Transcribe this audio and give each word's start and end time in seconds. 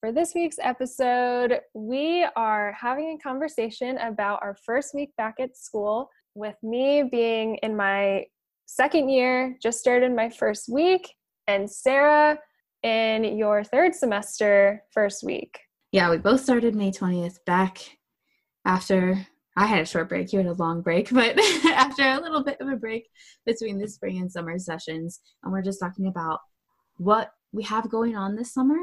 For 0.00 0.12
this 0.12 0.34
week's 0.34 0.58
episode, 0.60 1.60
we 1.72 2.26
are 2.36 2.76
having 2.78 3.16
a 3.18 3.22
conversation 3.22 3.96
about 3.98 4.40
our 4.42 4.56
first 4.66 4.94
week 4.94 5.10
back 5.16 5.36
at 5.40 5.56
school, 5.56 6.10
with 6.34 6.56
me 6.62 7.04
being 7.04 7.56
in 7.62 7.76
my 7.76 8.24
second 8.66 9.08
year, 9.08 9.56
just 9.62 9.78
started 9.78 10.14
my 10.14 10.28
first 10.28 10.68
week, 10.68 11.14
and 11.46 11.70
Sarah 11.70 12.38
in 12.82 13.38
your 13.38 13.64
third 13.64 13.94
semester 13.94 14.82
first 14.92 15.24
week. 15.24 15.58
Yeah, 15.92 16.10
we 16.10 16.18
both 16.18 16.40
started 16.40 16.74
May 16.74 16.90
20th 16.90 17.38
back 17.46 17.78
after 18.64 19.26
I 19.56 19.66
had 19.66 19.82
a 19.82 19.86
short 19.86 20.08
break, 20.08 20.32
you 20.32 20.40
had 20.40 20.48
a 20.48 20.54
long 20.54 20.82
break, 20.82 21.10
but 21.12 21.38
after 21.66 22.02
a 22.02 22.20
little 22.20 22.42
bit 22.42 22.60
of 22.60 22.68
a 22.68 22.76
break 22.76 23.08
between 23.46 23.78
the 23.78 23.88
spring 23.88 24.18
and 24.18 24.30
summer 24.30 24.58
sessions. 24.58 25.20
And 25.42 25.52
we're 25.52 25.62
just 25.62 25.80
talking 25.80 26.08
about 26.08 26.40
what 26.96 27.30
we 27.52 27.62
have 27.62 27.88
going 27.88 28.16
on 28.16 28.34
this 28.34 28.52
summer 28.52 28.78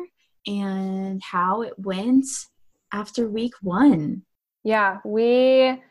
and 0.47 1.21
how 1.23 1.61
it 1.61 1.73
went 1.77 2.25
after 2.93 3.29
week 3.29 3.53
one. 3.61 4.23
Yeah, 4.63 4.99
we 5.05 5.81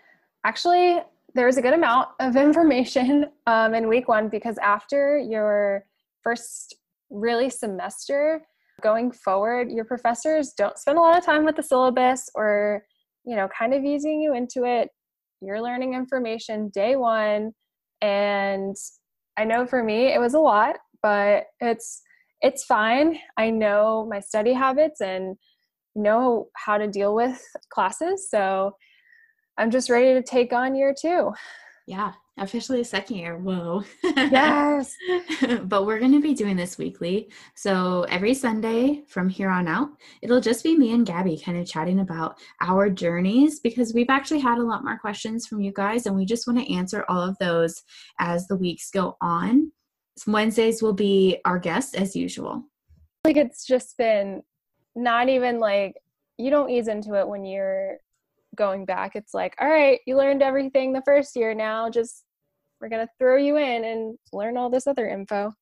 actually, 0.45 1.01
there 1.35 1.47
was 1.47 1.57
a 1.57 1.63
good 1.63 1.75
amount 1.75 2.09
of 2.21 2.37
information 2.49 3.27
um, 3.47 3.75
in 3.75 3.89
week 3.89 4.09
one 4.09 4.29
because 4.29 4.59
after 4.59 5.19
your 5.19 5.85
first 6.23 6.75
really 7.11 7.51
semester 7.51 8.43
going 8.81 9.13
forward 9.13 9.71
your 9.71 9.85
professors 9.85 10.53
don't 10.57 10.79
spend 10.79 10.99
a 10.99 11.01
lot 11.01 11.17
of 11.17 11.25
time 11.25 11.45
with 11.45 11.57
the 11.57 11.63
syllabus 11.63 12.29
or 12.35 12.83
you 13.25 13.37
know 13.37 13.49
kind 13.57 13.75
of 13.75 13.85
easing 13.85 14.21
you 14.21 14.35
into 14.35 14.65
it 14.65 14.89
you're 15.41 15.61
learning 15.61 15.95
information 15.95 16.71
day 16.71 16.97
one 16.97 17.53
and 18.01 18.77
i 19.37 19.45
know 19.45 19.67
for 19.67 19.83
me 19.83 20.13
it 20.13 20.19
was 20.19 20.35
a 20.35 20.39
lot 20.39 20.77
but 21.03 21.45
it's 21.61 22.03
it's 22.43 22.65
fine 22.65 23.19
i 23.37 23.51
know 23.51 24.07
my 24.11 24.21
study 24.21 24.53
habits 24.53 25.01
and 25.01 25.37
know 25.95 26.49
how 26.55 26.79
to 26.79 26.87
deal 26.87 27.15
with 27.15 27.43
classes 27.73 28.29
so 28.31 28.73
i'm 29.59 29.71
just 29.71 29.91
ready 29.91 30.15
to 30.15 30.23
take 30.23 30.53
on 30.53 30.75
year 30.75 30.95
two 30.99 31.31
yeah 31.87 32.13
officially 32.41 32.81
a 32.81 32.85
second 32.85 33.17
year. 33.17 33.37
Whoa. 33.37 33.85
Yes. 34.03 34.97
but 35.65 35.87
we're 35.87 35.99
going 35.99 36.13
to 36.13 36.21
be 36.21 36.35
doing 36.35 36.57
this 36.57 36.79
weekly. 36.79 37.31
So 37.55 38.07
every 38.09 38.35
Sunday 38.35 39.03
from 39.09 39.29
here 39.29 39.51
on 39.51 39.69
out, 39.69 39.91
it'll 40.23 40.41
just 40.41 40.65
be 40.65 40.77
me 40.77 40.93
and 40.93 41.07
Gabby 41.07 41.39
kind 41.39 41.59
of 41.59 41.67
chatting 41.67 42.01
about 42.01 42.39
our 42.61 42.89
journeys 42.89 43.61
because 43.61 43.93
we've 43.95 44.11
actually 44.11 44.41
had 44.41 44.59
a 44.59 44.65
lot 44.65 44.85
more 44.85 44.99
questions 44.99 45.47
from 45.47 45.61
you 45.61 45.73
guys 45.73 46.07
and 46.07 46.17
we 46.17 46.25
just 46.25 46.47
want 46.47 46.59
to 46.59 46.75
answer 46.75 47.05
all 47.09 47.21
of 47.21 47.37
those 47.39 47.83
as 48.19 48.47
the 48.47 48.57
weeks 48.57 48.91
go 48.91 49.17
on. 49.21 49.71
Wednesdays 50.27 50.83
will 50.83 50.93
be 50.93 51.39
our 51.45 51.59
guests 51.59 51.95
as 51.95 52.15
usual. 52.15 52.65
Like 53.25 53.37
it's 53.37 53.67
just 53.67 53.97
been 53.99 54.43
not 54.97 55.29
even 55.29 55.59
like 55.61 55.95
you 56.39 56.51
don't 56.51 56.71
ease 56.71 56.89
into 56.89 57.15
it 57.15 57.29
when 57.29 57.45
you're 57.45 57.99
going 58.55 58.85
back. 58.85 59.15
It's 59.15 59.35
like, 59.35 59.55
all 59.61 59.69
right, 59.69 60.01
you 60.07 60.17
learned 60.17 60.43
everything 60.43 60.93
the 60.93 61.03
first 61.05 61.37
year 61.37 61.55
now, 61.55 61.91
just 61.91 62.25
we're 62.81 62.89
going 62.89 63.07
to 63.07 63.13
throw 63.19 63.37
you 63.37 63.57
in 63.57 63.85
and 63.85 64.19
learn 64.33 64.57
all 64.57 64.71
this 64.71 64.87
other 64.87 65.09
info. 65.09 65.53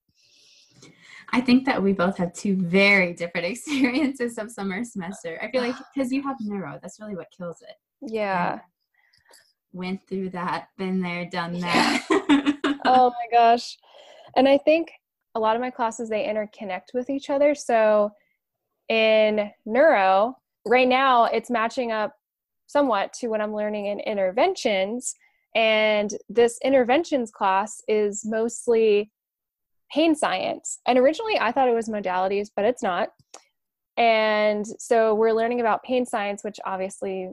I 1.31 1.41
think 1.41 1.67
that 1.67 1.83
we 1.83 1.93
both 1.93 2.17
have 2.19 2.33
two 2.33 2.57
very 2.57 3.13
different 3.13 3.47
experiences 3.53 4.39
of 4.39 4.51
summer 4.51 4.85
semester. 4.85 5.39
I 5.43 5.51
feel 5.51 5.63
like 5.63 5.77
because 5.95 6.13
you 6.13 6.23
have 6.23 6.37
neuro, 6.41 6.79
that's 6.81 7.01
really 7.01 7.17
what 7.17 7.29
kills 7.37 7.63
it. 7.63 7.75
Yeah. 8.01 8.61
went 9.73 10.07
through 10.09 10.31
that, 10.31 10.69
been 10.79 11.01
there, 11.01 11.27
done 11.27 11.59
that. 11.61 12.07
oh 12.87 13.11
my 13.11 13.27
gosh. 13.37 13.77
And 14.39 14.49
I 14.49 14.57
think 14.57 14.93
a 15.35 15.41
lot 15.41 15.57
of 15.57 15.61
my 15.61 15.71
classes 15.71 16.09
they 16.09 16.25
interconnect 16.25 16.95
with 16.95 17.11
each 17.11 17.29
other. 17.29 17.57
So 17.57 18.13
in 18.89 19.51
neuro, 19.67 20.37
right 20.65 20.87
now 20.89 21.25
it's 21.25 21.51
matching 21.51 21.91
up 21.91 22.15
somewhat 22.69 23.13
to 23.15 23.27
what 23.29 23.41
I'm 23.41 23.55
learning 23.55 23.87
in 23.87 23.99
interventions 23.99 25.15
and 25.57 26.15
this 26.29 26.59
interventions 26.63 27.33
class 27.33 27.83
is 27.89 28.25
mostly 28.25 29.11
pain 29.91 30.15
science. 30.15 30.79
And 30.87 30.99
originally 30.99 31.37
I 31.41 31.51
thought 31.51 31.69
it 31.69 31.75
was 31.75 31.89
modalities, 31.89 32.49
but 32.55 32.65
it's 32.65 32.83
not. 32.83 33.09
And 33.97 34.65
so 34.79 35.17
we're 35.17 35.33
learning 35.33 35.61
about 35.61 35.83
pain 35.83 36.07
science, 36.07 36.45
which 36.45 36.61
obviously, 36.65 37.31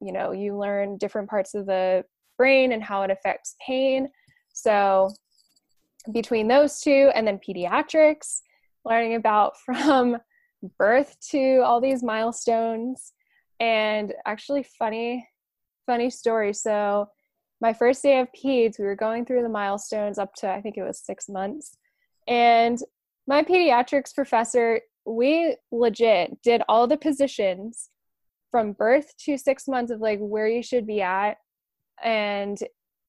you 0.00 0.12
know, 0.12 0.32
you 0.32 0.58
learn 0.58 0.96
different 0.96 1.30
parts 1.30 1.54
of 1.54 1.66
the 1.66 2.04
brain 2.36 2.72
and 2.72 2.82
how 2.82 3.02
it 3.02 3.12
affects 3.12 3.54
pain. 3.64 4.08
So 4.52 5.12
between 6.12 6.48
those 6.48 6.80
two 6.80 7.10
and 7.14 7.26
then 7.26 7.38
pediatrics, 7.38 8.40
learning 8.84 9.14
about 9.14 9.58
from 9.64 10.18
birth 10.78 11.16
to 11.30 11.58
all 11.64 11.80
these 11.80 12.02
milestones. 12.02 13.12
And 13.60 14.14
actually 14.26 14.64
funny 14.78 15.28
funny 15.86 16.10
story. 16.10 16.52
So 16.52 17.08
my 17.62 17.72
first 17.72 18.02
day 18.02 18.20
of 18.20 18.28
peds 18.32 18.78
we 18.78 18.84
were 18.84 18.94
going 18.94 19.24
through 19.24 19.42
the 19.42 19.48
milestones 19.48 20.18
up 20.18 20.32
to 20.34 20.48
i 20.48 20.60
think 20.60 20.76
it 20.76 20.82
was 20.82 21.00
six 21.00 21.28
months. 21.28 21.76
And 22.26 22.78
my 23.26 23.42
pediatrics 23.42 24.14
professor 24.14 24.80
we 25.06 25.56
legit 25.72 26.40
did 26.42 26.62
all 26.68 26.86
the 26.86 26.98
positions 26.98 27.88
from 28.50 28.72
birth 28.72 29.12
to 29.24 29.38
six 29.38 29.66
months 29.66 29.90
of 29.90 30.00
like 30.00 30.18
where 30.20 30.46
you 30.46 30.62
should 30.62 30.86
be 30.86 31.00
at. 31.00 31.38
And 32.02 32.58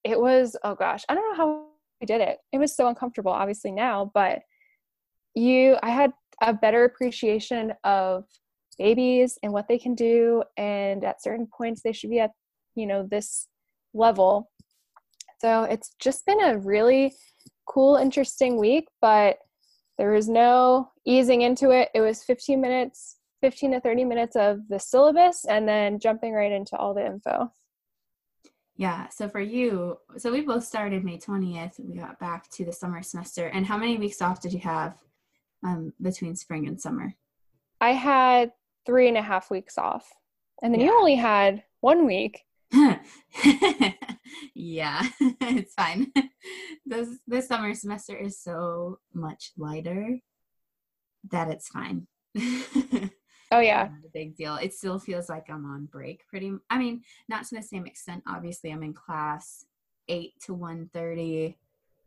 it 0.04 0.20
was 0.20 0.56
oh 0.64 0.76
gosh 0.76 1.04
i 1.10 1.14
don't 1.14 1.30
know 1.32 1.44
how 1.44 1.69
we 2.02 2.06
did 2.06 2.22
it 2.22 2.38
it 2.52 2.58
was 2.58 2.76
so 2.76 2.88
uncomfortable 2.88 3.32
obviously 3.32 3.72
now 3.72 4.10
but 4.14 4.40
you 5.36 5.78
i 5.84 5.90
had 5.90 6.12
a 6.42 6.54
better 6.54 6.86
appreciation 6.86 7.74
of 7.84 8.24
babies 8.78 9.38
and 9.44 9.52
what 9.52 9.68
they 9.68 9.78
can 9.78 9.94
do 9.94 10.42
and 10.58 11.04
at 11.04 11.22
certain 11.22 11.48
points 11.56 11.82
they 11.82 11.92
should 11.92 12.10
be 12.10 12.20
at 12.20 12.32
you 12.76 12.88
know 12.88 13.06
this 13.10 13.48
level. 13.94 14.50
So 15.40 15.64
it's 15.64 15.96
just 16.00 16.26
been 16.26 16.44
a 16.44 16.58
really 16.58 17.14
cool, 17.68 17.96
interesting 17.96 18.58
week, 18.58 18.88
but 19.02 19.38
there 19.98 20.12
was 20.12 20.28
no 20.28 20.92
easing 21.06 21.42
into 21.42 21.72
it. 21.72 21.90
It 21.94 22.02
was 22.02 22.24
15 22.24 22.60
minutes, 22.60 23.18
15 23.42 23.74
to 23.74 23.80
30 23.80 24.06
minutes 24.06 24.36
of 24.36 24.60
the 24.70 24.80
syllabus 24.80 25.46
and 25.46 25.68
then 25.68 26.00
jumping 26.00 26.34
right 26.34 26.52
into 26.52 26.76
all 26.76 26.94
the 26.94 27.06
info. 27.06 27.52
Yeah, 28.80 29.10
so 29.10 29.28
for 29.28 29.42
you, 29.42 29.98
so 30.18 30.32
we 30.32 30.40
both 30.40 30.64
started 30.64 31.04
May 31.04 31.18
20th. 31.18 31.82
We 31.82 31.98
got 31.98 32.18
back 32.18 32.50
to 32.52 32.64
the 32.64 32.72
summer 32.72 33.04
semester. 33.04 33.48
And 33.48 33.66
how 33.66 33.78
many 33.78 33.98
weeks 33.98 34.22
off 34.22 34.40
did 34.40 34.54
you 34.54 34.62
have 34.62 34.96
um, 35.66 35.92
between 36.02 36.34
spring 36.38 36.66
and 36.66 36.80
summer? 36.80 37.14
I 37.82 37.92
had 37.92 38.54
three 38.86 39.10
and 39.10 39.18
a 39.18 39.22
half 39.22 39.52
weeks 39.52 39.78
off. 39.78 40.10
And 40.64 40.74
then 40.74 40.80
yeah. 40.80 40.86
you 40.86 40.98
only 40.98 41.16
had 41.16 41.64
one 41.82 42.06
week. 42.06 42.46
yeah, 44.56 45.04
it's 45.20 45.74
fine. 45.74 46.14
this 46.86 47.10
this 47.28 47.50
summer 47.50 47.74
semester 47.74 48.16
is 48.16 48.40
so 48.40 49.00
much 49.14 49.52
lighter 49.58 50.20
that 51.30 51.50
it's 51.50 51.68
fine. 51.68 52.08
Oh 53.52 53.60
yeah, 53.60 53.90
not 53.92 54.06
a 54.06 54.12
big 54.14 54.36
deal. 54.36 54.56
It 54.56 54.74
still 54.74 55.00
feels 55.00 55.30
like 55.30 55.50
I'm 55.50 55.66
on 55.66 55.86
break. 55.86 56.28
Pretty. 56.28 56.54
I 56.70 56.78
mean, 56.78 57.04
not 57.28 57.46
to 57.46 57.56
the 57.56 57.62
same 57.62 57.86
extent. 57.86 58.24
Obviously, 58.28 58.72
I'm 58.72 58.84
in 58.84 58.94
class 58.94 59.66
eight 60.08 60.34
to 60.46 60.54
one 60.54 60.90
thirty, 60.94 61.58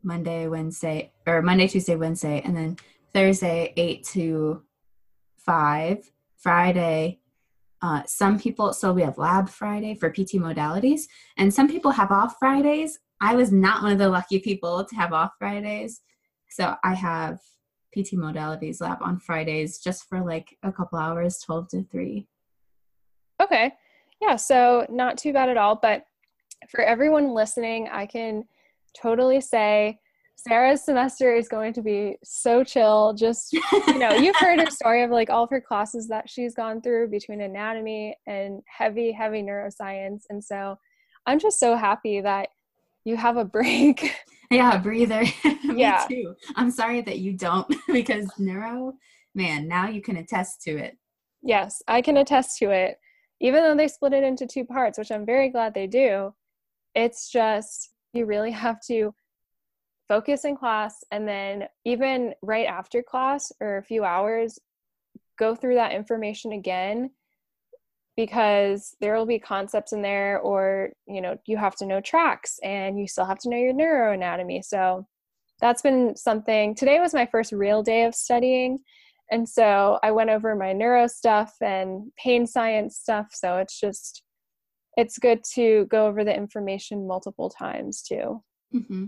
Monday, 0.03 0.47
Wednesday, 0.47 1.11
or 1.27 1.41
Monday, 1.41 1.67
Tuesday, 1.67 1.95
Wednesday, 1.95 2.41
and 2.43 2.55
then 2.55 2.77
Thursday 3.13 3.73
eight 3.77 4.03
to 4.05 4.63
five. 5.37 6.09
Friday 6.37 7.21
uh, 7.83 8.01
some 8.05 8.39
people, 8.39 8.71
so 8.71 8.93
we 8.93 9.01
have 9.01 9.17
Lab 9.17 9.49
Friday 9.49 9.93
for 9.93 10.09
PT 10.09 10.39
modalities, 10.39 11.01
and 11.35 11.53
some 11.53 11.67
people 11.67 11.91
have 11.91 12.11
off 12.11 12.37
Fridays. 12.39 12.97
I 13.19 13.35
was 13.35 13.51
not 13.51 13.83
one 13.83 13.91
of 13.91 13.97
the 13.97 14.07
lucky 14.07 14.39
people 14.39 14.85
to 14.85 14.95
have 14.95 15.11
off 15.11 15.33
Fridays. 15.37 15.99
So 16.49 16.75
I 16.81 16.93
have 16.93 17.39
PT 17.93 18.13
modalities 18.13 18.81
lab 18.81 18.97
on 19.01 19.19
Fridays 19.19 19.79
just 19.79 20.09
for 20.09 20.21
like 20.21 20.57
a 20.63 20.71
couple 20.71 20.99
hours, 20.99 21.39
12 21.39 21.67
to 21.69 21.83
3. 21.91 22.27
Okay. 23.41 23.73
Yeah, 24.21 24.35
so 24.35 24.85
not 24.89 25.17
too 25.17 25.33
bad 25.33 25.49
at 25.49 25.57
all. 25.57 25.75
But 25.75 26.05
for 26.69 26.81
everyone 26.81 27.33
listening, 27.33 27.89
I 27.91 28.05
can 28.05 28.45
totally 28.99 29.41
say 29.41 29.99
Sarah's 30.35 30.83
semester 30.83 31.33
is 31.33 31.47
going 31.47 31.73
to 31.73 31.81
be 31.81 32.17
so 32.23 32.63
chill. 32.63 33.13
Just, 33.13 33.53
you 33.53 33.97
know, 33.97 34.13
you've 34.13 34.35
heard 34.35 34.59
her 34.59 34.69
story 34.71 35.03
of 35.03 35.11
like 35.11 35.29
all 35.29 35.43
of 35.43 35.49
her 35.49 35.61
classes 35.61 36.07
that 36.07 36.29
she's 36.29 36.53
gone 36.53 36.81
through 36.81 37.09
between 37.09 37.41
anatomy 37.41 38.17
and 38.27 38.61
heavy, 38.65 39.11
heavy 39.11 39.41
neuroscience. 39.41 40.23
And 40.29 40.43
so 40.43 40.77
I'm 41.25 41.39
just 41.39 41.59
so 41.59 41.75
happy 41.75 42.21
that 42.21 42.49
you 43.05 43.15
have 43.17 43.37
a 43.37 43.45
break. 43.45 44.15
Yeah, 44.53 44.77
breather. 44.77 45.23
Yeah. 45.63 46.05
Too. 46.07 46.35
I'm 46.55 46.69
sorry 46.69 47.01
that 47.01 47.17
you 47.17 47.33
don't 47.33 47.67
because 47.87 48.29
neuro, 48.37 48.93
man, 49.33 49.67
now 49.67 49.87
you 49.87 50.03
can 50.03 50.17
attest 50.17 50.61
to 50.63 50.77
it. 50.77 50.97
Yes, 51.41 51.81
I 51.87 52.01
can 52.01 52.17
attest 52.17 52.59
to 52.59 52.69
it. 52.69 52.99
Even 53.39 53.63
though 53.63 53.75
they 53.75 53.87
split 53.87 54.13
it 54.13 54.23
into 54.23 54.45
two 54.45 54.65
parts, 54.65 54.99
which 54.99 55.11
I'm 55.11 55.25
very 55.25 55.49
glad 55.49 55.73
they 55.73 55.87
do, 55.87 56.35
it's 56.93 57.31
just 57.31 57.89
you 58.13 58.25
really 58.25 58.51
have 58.51 58.79
to 58.87 59.15
focus 60.07 60.45
in 60.45 60.55
class 60.55 61.03
and 61.11 61.27
then 61.27 61.67
even 61.85 62.35
right 62.43 62.67
after 62.67 63.01
class 63.01 63.51
or 63.59 63.77
a 63.77 63.83
few 63.83 64.03
hours 64.03 64.59
go 65.39 65.55
through 65.55 65.75
that 65.75 65.93
information 65.93 66.51
again 66.51 67.09
because 68.15 68.95
there 69.01 69.15
will 69.15 69.25
be 69.25 69.39
concepts 69.39 69.93
in 69.93 70.01
there 70.01 70.39
or 70.39 70.91
you 71.07 71.21
know 71.21 71.37
you 71.45 71.57
have 71.57 71.75
to 71.75 71.85
know 71.85 72.01
tracts 72.01 72.59
and 72.63 72.99
you 72.99 73.07
still 73.07 73.25
have 73.25 73.39
to 73.39 73.49
know 73.49 73.57
your 73.57 73.73
neuroanatomy 73.73 74.63
so 74.63 75.05
that's 75.59 75.81
been 75.81 76.15
something 76.15 76.75
today 76.75 76.99
was 76.99 77.13
my 77.13 77.25
first 77.25 77.51
real 77.51 77.81
day 77.81 78.03
of 78.03 78.13
studying 78.13 78.79
and 79.31 79.47
so 79.47 79.99
i 80.03 80.11
went 80.11 80.29
over 80.29 80.55
my 80.55 80.73
neuro 80.73 81.07
stuff 81.07 81.53
and 81.61 82.11
pain 82.17 82.45
science 82.45 82.97
stuff 82.97 83.27
so 83.31 83.57
it's 83.57 83.79
just 83.79 84.23
it's 84.95 85.17
good 85.17 85.43
to 85.43 85.85
go 85.89 86.05
over 86.05 86.23
the 86.23 86.35
information 86.35 87.07
multiple 87.07 87.49
times 87.49 88.01
too 88.01 88.43
mm-hmm. 88.73 89.05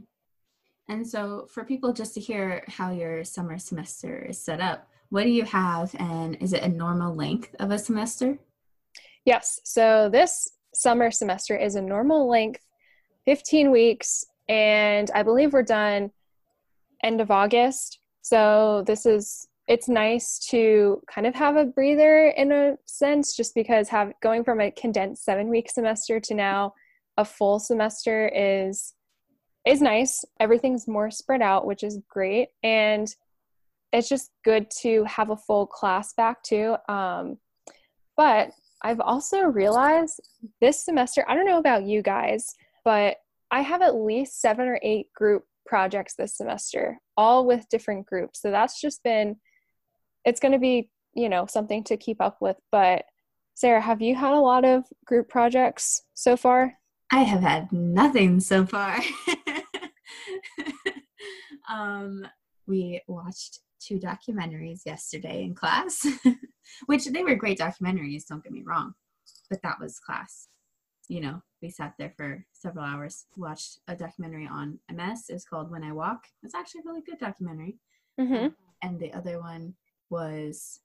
And 0.87 1.07
so, 1.07 1.47
for 1.51 1.65
people 1.65 1.93
just 1.93 2.13
to 2.13 2.19
hear 2.19 2.63
how 2.67 2.91
your 2.91 3.23
summer 3.23 3.57
semester 3.57 4.23
is 4.29 4.39
set 4.39 4.61
up, 4.61 4.87
what 5.09 5.23
do 5.23 5.29
you 5.29 5.43
have, 5.43 5.95
and 5.97 6.37
is 6.41 6.53
it 6.53 6.61
a 6.61 6.69
normal 6.69 7.15
length 7.15 7.55
of 7.59 7.71
a 7.71 7.79
semester? 7.79 8.37
Yes. 9.25 9.59
So, 9.63 10.09
this 10.09 10.47
summer 10.73 11.11
semester 11.11 11.57
is 11.57 11.75
a 11.75 11.81
normal 11.81 12.29
length, 12.29 12.61
15 13.25 13.71
weeks, 13.71 14.23
and 14.47 15.09
I 15.15 15.23
believe 15.23 15.53
we're 15.53 15.63
done 15.63 16.11
end 17.03 17.21
of 17.21 17.31
August. 17.31 17.99
So, 18.21 18.83
this 18.85 19.05
is 19.05 19.47
it's 19.67 19.89
nice 19.89 20.37
to 20.51 21.01
kind 21.11 21.25
of 21.25 21.33
have 21.33 21.55
a 21.55 21.65
breather 21.65 22.27
in 22.27 22.51
a 22.51 22.77
sense 22.85 23.35
just 23.35 23.55
because 23.55 23.89
have 23.89 24.13
going 24.21 24.43
from 24.43 24.61
a 24.61 24.69
condensed 24.69 25.25
7 25.25 25.49
week 25.49 25.71
semester 25.71 26.19
to 26.19 26.35
now 26.35 26.75
a 27.17 27.25
full 27.25 27.59
semester 27.59 28.29
is 28.33 28.93
is 29.65 29.81
nice. 29.81 30.23
Everything's 30.39 30.87
more 30.87 31.09
spread 31.09 31.41
out, 31.41 31.65
which 31.65 31.83
is 31.83 31.99
great. 32.07 32.49
And 32.61 33.07
it's 33.91 34.07
just 34.07 34.29
good 34.43 34.69
to 34.81 35.03
have 35.05 35.31
a 35.31 35.37
full 35.37 35.65
class 35.65 36.13
back 36.13 36.43
too. 36.43 36.75
Um, 36.87 37.39
but 38.15 38.51
I've 38.85 38.99
also 38.99 39.41
realized 39.41 40.21
this 40.61 40.85
semester, 40.85 41.25
I 41.27 41.33
don't 41.33 41.47
know 41.47 41.57
about 41.57 41.85
you 41.85 42.03
guys, 42.03 42.53
but 42.83 43.17
I 43.49 43.61
have 43.61 43.81
at 43.81 43.95
least 43.95 44.39
seven 44.39 44.67
or 44.67 44.79
eight 44.83 45.11
group 45.11 45.43
projects 45.65 46.13
this 46.13 46.37
semester, 46.37 46.99
all 47.17 47.47
with 47.47 47.67
different 47.71 48.05
groups. 48.05 48.43
So 48.43 48.51
that's 48.51 48.79
just 48.79 49.01
been, 49.01 49.37
it's 50.23 50.39
going 50.39 50.51
to 50.51 50.59
be, 50.59 50.91
you 51.15 51.29
know, 51.29 51.47
something 51.47 51.83
to 51.85 51.97
keep 51.97 52.21
up 52.21 52.37
with. 52.41 52.57
But 52.71 53.05
Sarah, 53.55 53.81
have 53.81 54.03
you 54.03 54.13
had 54.13 54.33
a 54.33 54.39
lot 54.39 54.63
of 54.63 54.83
group 55.03 55.29
projects 55.29 56.03
so 56.13 56.37
far? 56.37 56.75
I 57.11 57.23
have 57.23 57.41
had 57.41 57.71
nothing 57.71 58.39
so 58.39 58.67
far. 58.67 58.99
um, 61.71 62.27
we 62.67 63.01
watched 63.07 63.61
two 63.85 63.99
documentaries 63.99 64.85
yesterday 64.85 65.43
in 65.43 65.53
class, 65.53 66.05
which 66.85 67.05
they 67.05 67.23
were 67.23 67.35
great 67.35 67.59
documentaries, 67.59 68.27
don't 68.27 68.43
get 68.43 68.53
me 68.53 68.63
wrong, 68.65 68.93
but 69.49 69.61
that 69.63 69.79
was 69.79 69.99
class. 69.99 70.47
You 71.07 71.21
know, 71.21 71.41
we 71.61 71.69
sat 71.69 71.93
there 71.99 72.13
for 72.17 72.43
several 72.53 72.83
hours, 72.83 73.25
watched 73.37 73.79
a 73.87 73.95
documentary 73.95 74.47
on 74.47 74.79
MS. 74.91 75.25
It 75.29 75.33
was 75.33 75.45
called 75.45 75.69
When 75.69 75.83
I 75.83 75.91
Walk. 75.91 76.23
It's 76.41 76.55
actually 76.55 76.81
a 76.81 76.89
really 76.89 77.03
good 77.05 77.19
documentary. 77.19 77.77
Mm-hmm. 78.19 78.47
And 78.81 78.99
the 78.99 79.13
other 79.13 79.39
one 79.39 79.75
was, 80.09 80.79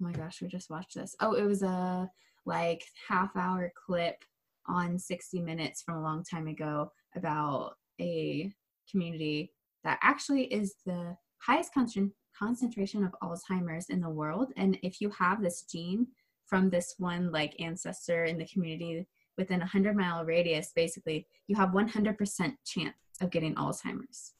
oh 0.00 0.04
my 0.04 0.12
gosh, 0.12 0.42
we 0.42 0.48
just 0.48 0.70
watched 0.70 0.96
this. 0.96 1.14
Oh, 1.20 1.34
it 1.34 1.44
was 1.44 1.62
a 1.62 2.10
like 2.44 2.82
half 3.08 3.36
hour 3.36 3.72
clip 3.86 4.24
on 4.66 4.98
60 4.98 5.40
Minutes 5.42 5.82
from 5.82 5.98
a 5.98 6.02
long 6.02 6.24
time 6.24 6.48
ago 6.48 6.90
about 7.14 7.74
a 8.00 8.52
community 8.90 9.52
that 9.84 9.98
actually 10.02 10.44
is 10.44 10.74
the 10.84 11.16
highest 11.40 11.74
con- 11.74 12.12
concentration 12.38 13.04
of 13.04 13.14
Alzheimer's 13.22 13.88
in 13.88 14.00
the 14.00 14.08
world. 14.08 14.52
And 14.56 14.78
if 14.82 15.00
you 15.00 15.10
have 15.10 15.42
this 15.42 15.62
gene 15.62 16.06
from 16.46 16.70
this 16.70 16.94
one 16.98 17.30
like 17.30 17.60
ancestor 17.60 18.24
in 18.24 18.38
the 18.38 18.46
community 18.46 19.06
within 19.36 19.60
a 19.60 19.64
100 19.64 19.96
mile 19.96 20.24
radius, 20.24 20.72
basically, 20.74 21.26
you 21.46 21.56
have 21.56 21.70
100% 21.70 22.54
chance 22.64 22.94
of 23.20 23.30
getting 23.30 23.54
Alzheimer's. 23.54 24.32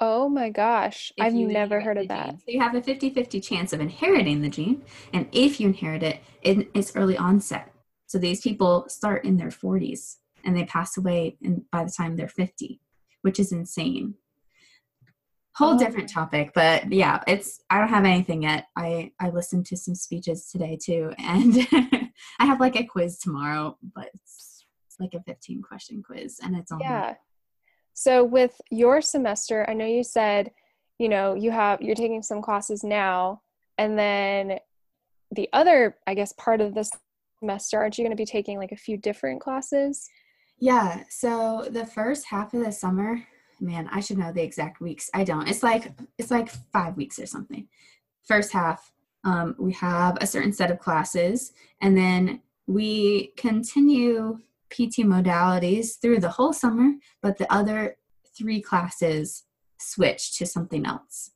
Oh 0.00 0.28
my 0.28 0.50
gosh, 0.50 1.12
if 1.16 1.24
I've 1.24 1.34
never 1.34 1.80
heard 1.80 1.96
of 1.96 2.08
that. 2.08 2.30
Gene. 2.30 2.38
So 2.38 2.44
you 2.48 2.60
have 2.60 2.74
a 2.74 2.82
50 2.82 3.10
50 3.10 3.40
chance 3.40 3.72
of 3.72 3.80
inheriting 3.80 4.42
the 4.42 4.48
gene. 4.48 4.82
And 5.12 5.28
if 5.30 5.60
you 5.60 5.68
inherit 5.68 6.02
it, 6.02 6.20
it's 6.42 6.96
early 6.96 7.16
onset. 7.16 7.72
So 8.06 8.18
these 8.18 8.40
people 8.40 8.86
start 8.88 9.24
in 9.24 9.36
their 9.36 9.48
40s 9.48 10.16
and 10.44 10.56
they 10.56 10.64
pass 10.64 10.98
away 10.98 11.36
in, 11.40 11.64
by 11.70 11.84
the 11.84 11.90
time 11.90 12.16
they're 12.16 12.28
50 12.28 12.80
which 13.22 13.40
is 13.40 13.52
insane 13.52 14.14
whole 15.54 15.74
oh. 15.74 15.78
different 15.78 16.08
topic 16.08 16.50
but 16.54 16.90
yeah 16.92 17.22
it's 17.26 17.60
i 17.70 17.78
don't 17.78 17.88
have 17.88 18.04
anything 18.04 18.42
yet 18.42 18.66
i 18.76 19.10
i 19.20 19.28
listened 19.30 19.66
to 19.66 19.76
some 19.76 19.94
speeches 19.94 20.48
today 20.50 20.78
too 20.82 21.12
and 21.18 21.66
i 22.38 22.46
have 22.46 22.60
like 22.60 22.76
a 22.76 22.84
quiz 22.84 23.18
tomorrow 23.18 23.76
but 23.94 24.08
it's, 24.14 24.64
it's 24.86 24.96
like 24.98 25.14
a 25.14 25.22
15 25.22 25.62
question 25.62 26.02
quiz 26.02 26.38
and 26.42 26.56
it's 26.56 26.72
on 26.72 26.80
yeah 26.80 27.14
so 27.94 28.24
with 28.24 28.60
your 28.70 29.00
semester 29.00 29.68
i 29.68 29.74
know 29.74 29.86
you 29.86 30.02
said 30.04 30.50
you 30.98 31.08
know 31.08 31.34
you 31.34 31.50
have 31.50 31.80
you're 31.82 31.94
taking 31.94 32.22
some 32.22 32.40
classes 32.42 32.82
now 32.82 33.40
and 33.78 33.98
then 33.98 34.58
the 35.32 35.48
other 35.52 35.96
i 36.06 36.14
guess 36.14 36.32
part 36.32 36.60
of 36.60 36.74
this 36.74 36.90
semester 37.40 37.78
aren't 37.78 37.98
you 37.98 38.04
going 38.04 38.16
to 38.16 38.20
be 38.20 38.24
taking 38.24 38.58
like 38.58 38.72
a 38.72 38.76
few 38.76 38.96
different 38.96 39.40
classes 39.40 40.08
yeah. 40.62 41.02
So 41.08 41.66
the 41.68 41.84
first 41.84 42.26
half 42.26 42.54
of 42.54 42.64
the 42.64 42.70
summer, 42.70 43.26
man, 43.62 43.88
I 43.92 44.00
should 44.00 44.18
know 44.18 44.32
the 44.32 44.42
exact 44.42 44.80
weeks. 44.80 45.08
I 45.14 45.24
don't. 45.24 45.48
It's 45.48 45.62
like 45.62 45.92
it's 46.18 46.30
like 46.30 46.50
five 46.72 46.96
weeks 46.96 47.18
or 47.18 47.26
something. 47.26 47.68
First 48.24 48.52
half, 48.52 48.92
um, 49.24 49.54
we 49.58 49.72
have 49.74 50.18
a 50.20 50.26
certain 50.26 50.52
set 50.52 50.70
of 50.70 50.78
classes, 50.78 51.52
and 51.80 51.96
then 51.96 52.42
we 52.66 53.32
continue 53.36 54.38
PT 54.70 55.04
modalities 55.04 56.00
through 56.00 56.20
the 56.20 56.30
whole 56.30 56.52
summer, 56.52 56.92
but 57.20 57.38
the 57.38 57.52
other 57.52 57.96
three 58.36 58.60
classes 58.60 59.44
switch 59.78 60.36
to 60.38 60.46
something 60.46 60.86
else. 60.86 61.30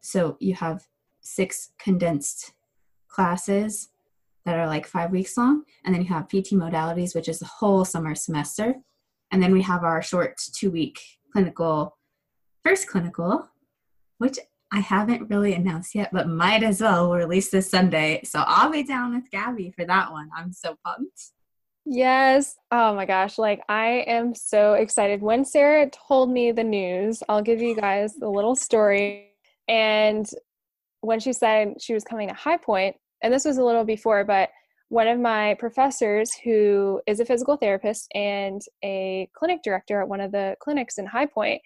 So 0.00 0.36
you 0.40 0.54
have 0.54 0.86
six 1.20 1.70
condensed 1.78 2.52
classes 3.08 3.88
that 4.44 4.58
are 4.58 4.66
like 4.66 4.86
five 4.86 5.10
weeks 5.10 5.36
long. 5.36 5.64
And 5.84 5.94
then 5.94 6.02
you 6.02 6.08
have 6.08 6.28
PT 6.28 6.52
modalities, 6.52 7.14
which 7.14 7.28
is 7.28 7.40
the 7.40 7.46
whole 7.46 7.84
summer 7.84 8.14
semester. 8.14 8.74
And 9.32 9.42
then 9.42 9.52
we 9.52 9.62
have 9.62 9.82
our 9.82 10.02
short 10.02 10.38
two 10.54 10.70
week 10.70 11.00
clinical, 11.36 11.98
first 12.64 12.88
clinical, 12.88 13.46
which 14.16 14.38
I 14.72 14.80
haven't 14.80 15.28
really 15.28 15.52
announced 15.52 15.94
yet, 15.94 16.08
but 16.10 16.28
might 16.28 16.62
as 16.62 16.80
well 16.80 17.10
will 17.10 17.16
release 17.16 17.50
this 17.50 17.70
Sunday. 17.70 18.22
So 18.24 18.42
I'll 18.46 18.70
be 18.70 18.82
down 18.82 19.14
with 19.14 19.30
Gabby 19.30 19.70
for 19.70 19.84
that 19.84 20.10
one. 20.10 20.30
I'm 20.34 20.54
so 20.54 20.78
pumped. 20.82 21.32
Yes. 21.84 22.56
Oh 22.70 22.94
my 22.94 23.04
gosh. 23.04 23.36
Like, 23.36 23.60
I 23.68 24.04
am 24.06 24.34
so 24.34 24.72
excited. 24.72 25.20
When 25.20 25.44
Sarah 25.44 25.90
told 25.90 26.30
me 26.30 26.52
the 26.52 26.64
news, 26.64 27.22
I'll 27.28 27.42
give 27.42 27.60
you 27.60 27.76
guys 27.76 28.14
the 28.14 28.30
little 28.30 28.56
story. 28.56 29.34
And 29.68 30.26
when 31.02 31.20
she 31.20 31.34
said 31.34 31.74
she 31.82 31.92
was 31.92 32.02
coming 32.02 32.28
to 32.28 32.34
High 32.34 32.56
Point, 32.56 32.96
and 33.22 33.32
this 33.32 33.44
was 33.44 33.58
a 33.58 33.64
little 33.64 33.84
before, 33.84 34.24
but 34.24 34.48
one 34.88 35.08
of 35.08 35.18
my 35.18 35.54
professors 35.54 36.32
who 36.44 37.00
is 37.06 37.18
a 37.18 37.24
physical 37.24 37.56
therapist 37.56 38.08
and 38.14 38.60
a 38.84 39.28
clinic 39.36 39.60
director 39.64 40.00
at 40.00 40.08
one 40.08 40.20
of 40.20 40.30
the 40.30 40.54
clinics 40.60 40.98
in 40.98 41.06
High 41.06 41.26
Point, 41.26 41.60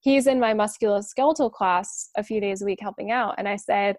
he's 0.00 0.26
in 0.26 0.40
my 0.40 0.52
musculoskeletal 0.52 1.52
class 1.52 2.10
a 2.16 2.24
few 2.24 2.40
days 2.40 2.62
a 2.62 2.64
week 2.64 2.80
helping 2.80 3.12
out. 3.12 3.36
And 3.38 3.48
I 3.48 3.56
said, 3.56 3.96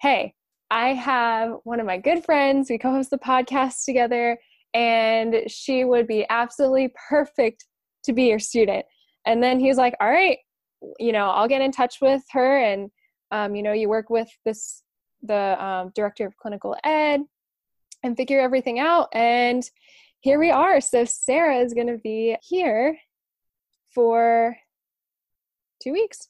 Hey, 0.00 0.34
I 0.70 0.88
have 0.94 1.52
one 1.64 1.78
of 1.78 1.86
my 1.86 1.98
good 1.98 2.24
friends. 2.24 2.68
We 2.68 2.78
co 2.78 2.90
host 2.90 3.10
the 3.10 3.18
podcast 3.18 3.84
together, 3.84 4.38
and 4.74 5.42
she 5.48 5.84
would 5.84 6.06
be 6.06 6.26
absolutely 6.30 6.92
perfect 7.08 7.64
to 8.04 8.12
be 8.12 8.24
your 8.24 8.38
student. 8.38 8.86
And 9.24 9.42
then 9.42 9.60
he's 9.60 9.76
like, 9.76 9.94
All 10.00 10.10
right, 10.10 10.38
you 10.98 11.12
know, 11.12 11.28
I'll 11.28 11.48
get 11.48 11.62
in 11.62 11.70
touch 11.70 11.98
with 12.02 12.22
her. 12.32 12.58
And, 12.58 12.90
um, 13.30 13.54
you 13.54 13.62
know, 13.62 13.72
you 13.72 13.88
work 13.88 14.10
with 14.10 14.28
this, 14.44 14.82
the 15.22 15.62
um, 15.64 15.92
director 15.94 16.26
of 16.26 16.36
clinical 16.38 16.74
ed 16.82 17.20
and 18.02 18.16
figure 18.16 18.40
everything 18.40 18.78
out. 18.78 19.08
And 19.12 19.68
here 20.20 20.38
we 20.38 20.50
are. 20.50 20.80
So 20.80 21.04
Sarah 21.04 21.58
is 21.58 21.74
going 21.74 21.86
to 21.86 21.98
be 21.98 22.36
here 22.42 22.98
for 23.94 24.56
two 25.82 25.92
weeks. 25.92 26.28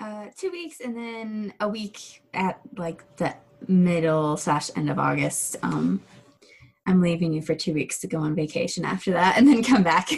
Uh, 0.00 0.26
two 0.36 0.50
weeks 0.50 0.80
and 0.80 0.96
then 0.96 1.52
a 1.60 1.68
week 1.68 2.22
at 2.32 2.60
like 2.76 3.16
the 3.16 3.34
middle 3.66 4.36
slash 4.36 4.70
end 4.76 4.88
of 4.88 4.98
August. 4.98 5.56
Um, 5.62 6.00
I'm 6.86 7.00
leaving 7.00 7.32
you 7.32 7.42
for 7.42 7.54
two 7.54 7.74
weeks 7.74 7.98
to 8.00 8.06
go 8.06 8.18
on 8.18 8.34
vacation 8.34 8.84
after 8.84 9.12
that 9.12 9.36
and 9.36 9.46
then 9.46 9.62
come 9.62 9.82
back. 9.82 10.08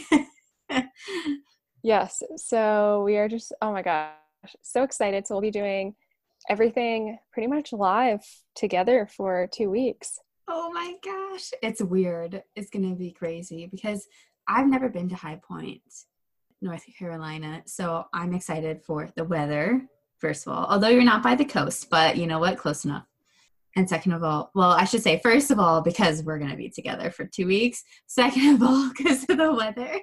yes. 1.82 2.22
So 2.36 3.02
we 3.04 3.16
are 3.16 3.28
just, 3.28 3.52
oh 3.62 3.72
my 3.72 3.82
gosh, 3.82 4.12
so 4.62 4.82
excited. 4.82 5.26
So 5.26 5.34
we'll 5.34 5.42
be 5.42 5.50
doing 5.50 5.94
everything 6.48 7.18
pretty 7.32 7.48
much 7.48 7.72
live 7.72 8.24
together 8.54 9.08
for 9.10 9.48
two 9.52 9.70
weeks. 9.70 10.20
Oh 10.52 10.68
my 10.72 10.94
gosh. 11.04 11.52
It's 11.62 11.80
weird. 11.80 12.42
It's 12.56 12.70
going 12.70 12.90
to 12.90 12.96
be 12.96 13.12
crazy 13.12 13.66
because 13.66 14.08
I've 14.48 14.66
never 14.66 14.88
been 14.88 15.08
to 15.10 15.14
High 15.14 15.40
Point, 15.40 15.82
North 16.60 16.82
Carolina. 16.98 17.62
So 17.66 18.06
I'm 18.12 18.34
excited 18.34 18.82
for 18.82 19.08
the 19.14 19.22
weather, 19.22 19.86
first 20.18 20.44
of 20.44 20.52
all, 20.52 20.66
although 20.66 20.88
you're 20.88 21.04
not 21.04 21.22
by 21.22 21.36
the 21.36 21.44
coast, 21.44 21.88
but 21.88 22.16
you 22.16 22.26
know 22.26 22.40
what? 22.40 22.58
Close 22.58 22.84
enough. 22.84 23.06
And 23.76 23.88
second 23.88 24.10
of 24.10 24.24
all, 24.24 24.50
well, 24.56 24.72
I 24.72 24.86
should 24.86 25.04
say, 25.04 25.20
first 25.22 25.52
of 25.52 25.60
all, 25.60 25.82
because 25.82 26.24
we're 26.24 26.38
going 26.38 26.50
to 26.50 26.56
be 26.56 26.68
together 26.68 27.12
for 27.12 27.26
two 27.26 27.46
weeks. 27.46 27.84
Second 28.08 28.56
of 28.56 28.62
all, 28.64 28.90
because 28.98 29.22
of 29.28 29.38
the 29.38 29.52
weather. 29.52 30.00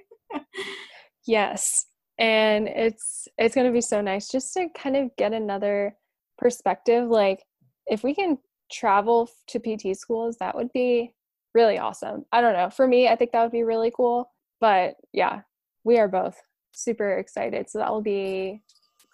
yes. 1.26 1.88
And 2.18 2.70
it's 2.70 3.28
it's 3.38 3.54
going 3.54 3.68
to 3.68 3.74
be 3.74 3.82
so 3.82 4.00
nice 4.00 4.30
just 4.30 4.54
to 4.54 4.70
kind 4.76 4.96
of 4.96 5.12
get 5.18 5.34
another 5.34 5.98
perspective 6.38 7.10
like 7.10 7.44
if 7.88 8.04
we 8.04 8.16
can 8.16 8.38
travel 8.72 9.30
to 9.48 9.60
PT 9.60 9.98
schools, 9.98 10.38
that 10.40 10.56
would 10.56 10.72
be 10.74 11.14
really 11.54 11.78
awesome. 11.78 12.26
I 12.32 12.42
don't 12.42 12.54
know. 12.54 12.70
For 12.70 12.88
me, 12.88 13.08
I 13.08 13.16
think 13.16 13.32
that 13.32 13.42
would 13.42 13.52
be 13.52 13.64
really 13.64 13.92
cool. 13.96 14.32
But 14.60 14.96
yeah, 15.14 15.42
we 15.84 16.00
are 16.00 16.08
both 16.08 16.40
super 16.72 17.18
excited. 17.18 17.70
So 17.70 17.80
that 17.80 17.92
will 17.92 18.02
be 18.02 18.62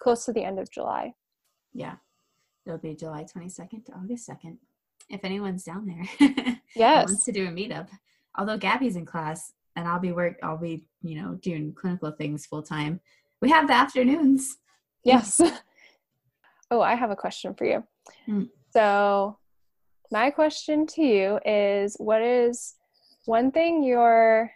close 0.00 0.24
to 0.26 0.32
the 0.32 0.44
end 0.44 0.58
of 0.58 0.70
July. 0.70 1.14
Yeah. 1.72 1.96
It'll 2.66 2.78
be 2.78 2.94
July 2.94 3.24
22nd 3.24 3.86
to 3.86 3.92
August 3.92 4.28
2nd. 4.28 4.56
If 5.10 5.20
anyone's 5.22 5.64
down 5.64 5.86
there, 5.86 6.58
yes, 6.74 7.08
wants 7.08 7.24
to 7.26 7.32
do 7.32 7.46
a 7.46 7.50
meetup. 7.50 7.88
Although 8.38 8.56
Gabby's 8.56 8.96
in 8.96 9.04
class 9.04 9.52
and 9.76 9.86
I'll 9.86 10.00
be 10.00 10.12
work, 10.12 10.38
I'll 10.42 10.56
be 10.56 10.86
you 11.02 11.20
know 11.20 11.34
doing 11.42 11.74
clinical 11.74 12.10
things 12.12 12.46
full 12.46 12.62
time. 12.62 13.00
We 13.42 13.50
have 13.50 13.66
the 13.66 13.74
afternoons. 13.74 14.56
Yes. 15.04 15.38
oh, 16.70 16.80
I 16.80 16.94
have 16.94 17.10
a 17.10 17.16
question 17.16 17.54
for 17.54 17.66
you. 17.66 17.84
Mm. 18.26 18.48
So, 18.72 19.38
my 20.14 20.30
question 20.30 20.86
to 20.86 21.02
you 21.02 21.40
is: 21.44 21.96
What 21.98 22.22
is 22.22 22.74
one 23.26 23.50
thing 23.50 23.82
you're 23.82 24.50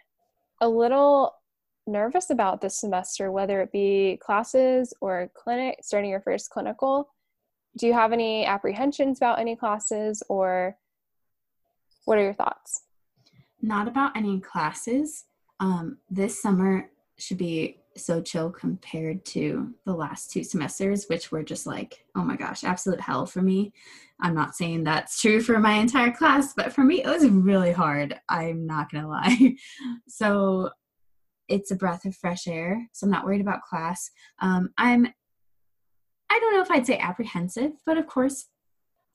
a 0.61 0.67
little 0.67 1.35
nervous 1.85 2.31
about 2.31 2.61
this 2.61 2.79
semester, 2.79 3.31
whether 3.31 3.61
it 3.61 3.71
be 3.71 4.17
classes 4.21 4.93
or 5.01 5.29
clinic, 5.35 5.79
starting 5.81 6.09
your 6.09 6.21
first 6.21 6.49
clinical? 6.49 7.09
do 7.77 7.87
you 7.87 7.93
have 7.93 8.11
any 8.11 8.45
apprehensions 8.45 9.17
about 9.17 9.39
any 9.39 9.55
classes 9.55 10.23
or 10.29 10.77
what 12.05 12.17
are 12.17 12.23
your 12.23 12.33
thoughts? 12.33 12.83
Not 13.61 13.87
about 13.87 14.15
any 14.15 14.39
classes. 14.39 15.25
Um, 15.59 15.97
this 16.09 16.41
summer 16.41 16.89
should 17.17 17.37
be 17.37 17.79
so 17.99 18.21
chill 18.21 18.49
compared 18.49 19.25
to 19.25 19.73
the 19.85 19.93
last 19.93 20.31
two 20.31 20.43
semesters, 20.43 21.05
which 21.07 21.31
were 21.31 21.43
just 21.43 21.67
like, 21.67 22.05
oh 22.15 22.23
my 22.23 22.35
gosh, 22.35 22.63
absolute 22.63 23.01
hell 23.01 23.25
for 23.25 23.41
me. 23.41 23.73
I'm 24.19 24.33
not 24.33 24.55
saying 24.55 24.83
that's 24.83 25.21
true 25.21 25.41
for 25.41 25.59
my 25.59 25.73
entire 25.73 26.11
class, 26.11 26.53
but 26.53 26.73
for 26.73 26.83
me, 26.83 27.03
it 27.03 27.07
was 27.07 27.27
really 27.27 27.71
hard. 27.71 28.19
I'm 28.27 28.65
not 28.65 28.91
going 28.91 29.03
to 29.03 29.09
lie. 29.09 29.55
so 30.07 30.71
it's 31.47 31.71
a 31.71 31.75
breath 31.75 32.05
of 32.05 32.15
fresh 32.15 32.47
air. 32.47 32.87
So 32.93 33.05
I'm 33.05 33.11
not 33.11 33.25
worried 33.25 33.41
about 33.41 33.63
class. 33.63 34.11
Um, 34.39 34.69
I'm 34.77 35.07
I 36.31 36.37
don't 36.39 36.53
know 36.53 36.61
if 36.61 36.69
I'd 36.69 36.85
say 36.85 36.99
apprehensive, 36.99 37.71
but 37.87 37.97
of 37.97 38.05
course, 38.05 38.45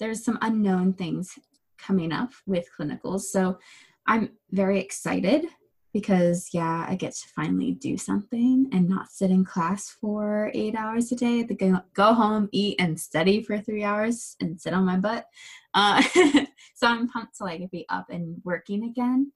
there's 0.00 0.24
some 0.24 0.38
unknown 0.42 0.94
things 0.94 1.38
coming 1.78 2.12
up 2.12 2.32
with 2.44 2.68
clinicals. 2.76 3.22
So 3.22 3.58
I'm 4.06 4.30
very 4.50 4.80
excited 4.80 5.46
because, 5.94 6.50
yeah, 6.52 6.84
I 6.88 6.96
get 6.96 7.14
to 7.14 7.28
finally 7.28 7.70
do 7.70 7.96
something 7.96 8.68
and 8.72 8.88
not 8.88 9.12
sit 9.12 9.30
in 9.30 9.44
class 9.44 9.88
for 9.88 10.50
eight 10.52 10.74
hours 10.74 11.12
a 11.12 11.16
day. 11.16 11.44
To 11.44 11.54
go, 11.54 11.80
go 11.94 12.12
home, 12.12 12.48
eat, 12.50 12.76
and 12.80 13.00
study 13.00 13.42
for 13.42 13.58
three 13.60 13.84
hours 13.84 14.34
and 14.40 14.60
sit 14.60 14.74
on 14.74 14.84
my 14.84 14.96
butt. 14.96 15.26
Uh, 15.72 16.02
so 16.74 16.88
I'm 16.88 17.08
pumped 17.08 17.38
to 17.38 17.44
like 17.44 17.70
be 17.70 17.86
up 17.88 18.10
and 18.10 18.42
working 18.44 18.82
again. 18.84 19.32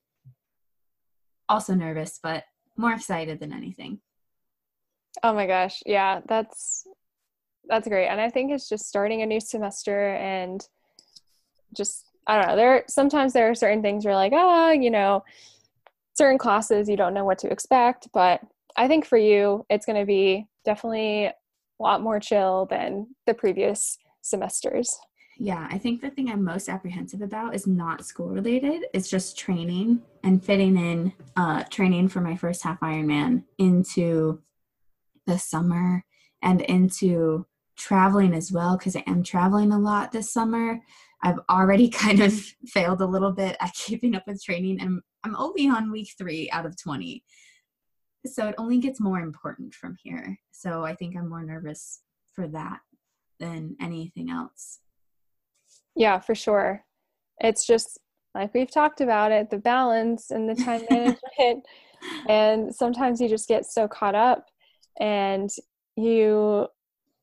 Also 1.48 1.74
nervous, 1.74 2.18
but 2.20 2.42
more 2.76 2.92
excited 2.92 3.38
than 3.38 3.52
anything. 3.52 4.00
Oh 5.22 5.32
my 5.32 5.46
gosh. 5.46 5.80
Yeah, 5.86 6.20
that's 6.26 6.86
that's 7.68 7.86
great. 7.86 8.08
And 8.08 8.20
I 8.20 8.30
think 8.30 8.50
it's 8.50 8.68
just 8.68 8.88
starting 8.88 9.22
a 9.22 9.26
new 9.26 9.40
semester 9.40 10.14
and 10.16 10.66
just 11.76 12.04
I 12.26 12.36
don't 12.36 12.48
know. 12.48 12.56
There 12.56 12.84
sometimes 12.88 13.32
there 13.32 13.48
are 13.48 13.54
certain 13.54 13.80
things 13.80 14.04
you're 14.04 14.14
like, 14.14 14.32
oh, 14.34 14.72
you 14.72 14.90
know, 14.90 15.22
certain 16.18 16.36
classes 16.36 16.88
you 16.88 16.96
don't 16.96 17.14
know 17.14 17.24
what 17.24 17.38
to 17.38 17.50
expect, 17.50 18.08
but 18.12 18.40
I 18.76 18.88
think 18.88 19.06
for 19.06 19.16
you 19.16 19.64
it's 19.70 19.86
going 19.86 19.98
to 19.98 20.04
be 20.04 20.46
definitely 20.64 21.26
a 21.26 21.34
lot 21.78 22.02
more 22.02 22.20
chill 22.20 22.66
than 22.68 23.06
the 23.26 23.34
previous 23.34 23.96
semesters. 24.20 24.98
Yeah, 25.38 25.68
I 25.70 25.78
think 25.78 26.00
the 26.00 26.10
thing 26.10 26.28
I'm 26.28 26.42
most 26.42 26.68
apprehensive 26.68 27.22
about 27.22 27.54
is 27.54 27.68
not 27.68 28.04
school 28.04 28.28
related. 28.28 28.86
It's 28.92 29.08
just 29.08 29.38
training 29.38 30.02
and 30.24 30.44
fitting 30.44 30.76
in 30.76 31.12
uh, 31.36 31.62
training 31.70 32.08
for 32.08 32.20
my 32.20 32.36
first 32.36 32.64
half 32.64 32.80
Ironman 32.80 33.44
into 33.56 34.42
the 35.26 35.38
summer 35.38 36.04
and 36.42 36.60
into 36.62 37.46
traveling 37.76 38.34
as 38.34 38.50
well 38.50 38.76
because 38.76 38.96
I 38.96 39.04
am 39.06 39.22
traveling 39.22 39.70
a 39.70 39.78
lot 39.78 40.10
this 40.10 40.32
summer. 40.32 40.80
I've 41.22 41.38
already 41.48 41.88
kind 42.04 42.20
of 42.20 42.34
failed 42.66 43.00
a 43.00 43.06
little 43.06 43.32
bit 43.32 43.56
at 43.60 43.74
keeping 43.74 44.16
up 44.16 44.24
with 44.26 44.42
training 44.42 44.80
and 44.80 45.02
I'm 45.24 45.36
only 45.36 45.68
on 45.68 45.90
week 45.90 46.10
3 46.16 46.50
out 46.50 46.66
of 46.66 46.80
20. 46.80 47.24
So 48.26 48.48
it 48.48 48.54
only 48.58 48.78
gets 48.78 49.00
more 49.00 49.20
important 49.20 49.74
from 49.74 49.96
here. 50.02 50.38
So 50.50 50.84
I 50.84 50.94
think 50.94 51.16
I'm 51.16 51.28
more 51.28 51.42
nervous 51.42 52.00
for 52.34 52.48
that 52.48 52.80
than 53.40 53.76
anything 53.80 54.30
else. 54.30 54.80
Yeah, 55.94 56.18
for 56.20 56.34
sure. 56.34 56.84
It's 57.40 57.66
just 57.66 57.98
like 58.34 58.54
we've 58.54 58.70
talked 58.70 59.00
about 59.00 59.32
it, 59.32 59.50
the 59.50 59.58
balance 59.58 60.30
and 60.30 60.48
the 60.48 60.54
time 60.54 60.82
management. 60.90 61.66
and 62.28 62.74
sometimes 62.74 63.20
you 63.20 63.28
just 63.28 63.48
get 63.48 63.66
so 63.66 63.88
caught 63.88 64.14
up 64.14 64.46
and 65.00 65.50
you 65.96 66.68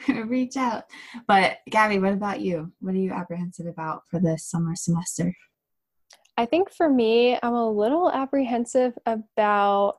reach 0.28 0.56
out. 0.56 0.84
But 1.26 1.58
Gabby, 1.68 1.98
what 1.98 2.12
about 2.12 2.40
you? 2.40 2.72
What 2.80 2.94
are 2.94 2.98
you 2.98 3.12
apprehensive 3.12 3.66
about 3.66 4.02
for 4.08 4.20
this 4.20 4.44
summer 4.44 4.76
semester? 4.76 5.34
I 6.36 6.46
think 6.46 6.70
for 6.70 6.88
me, 6.88 7.38
I'm 7.42 7.54
a 7.54 7.70
little 7.70 8.10
apprehensive 8.10 8.96
about 9.04 9.98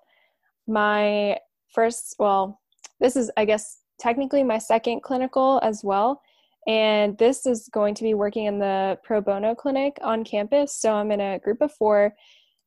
my 0.66 1.38
first, 1.74 2.16
well, 2.20 2.62
this 3.00 3.16
is, 3.16 3.30
I 3.36 3.46
guess, 3.46 3.80
technically 4.00 4.44
my 4.44 4.58
second 4.58 5.04
clinical 5.04 5.60
as 5.62 5.84
well. 5.84 6.22
And 6.66 7.18
this 7.18 7.46
is 7.46 7.68
going 7.68 7.94
to 7.96 8.04
be 8.04 8.14
working 8.14 8.46
in 8.46 8.58
the 8.58 8.98
pro 9.04 9.20
bono 9.20 9.54
clinic 9.54 9.98
on 10.02 10.24
campus. 10.24 10.76
So 10.76 10.94
I'm 10.94 11.12
in 11.12 11.20
a 11.20 11.40
group 11.40 11.62
of 11.62 11.74
four, 11.74 12.16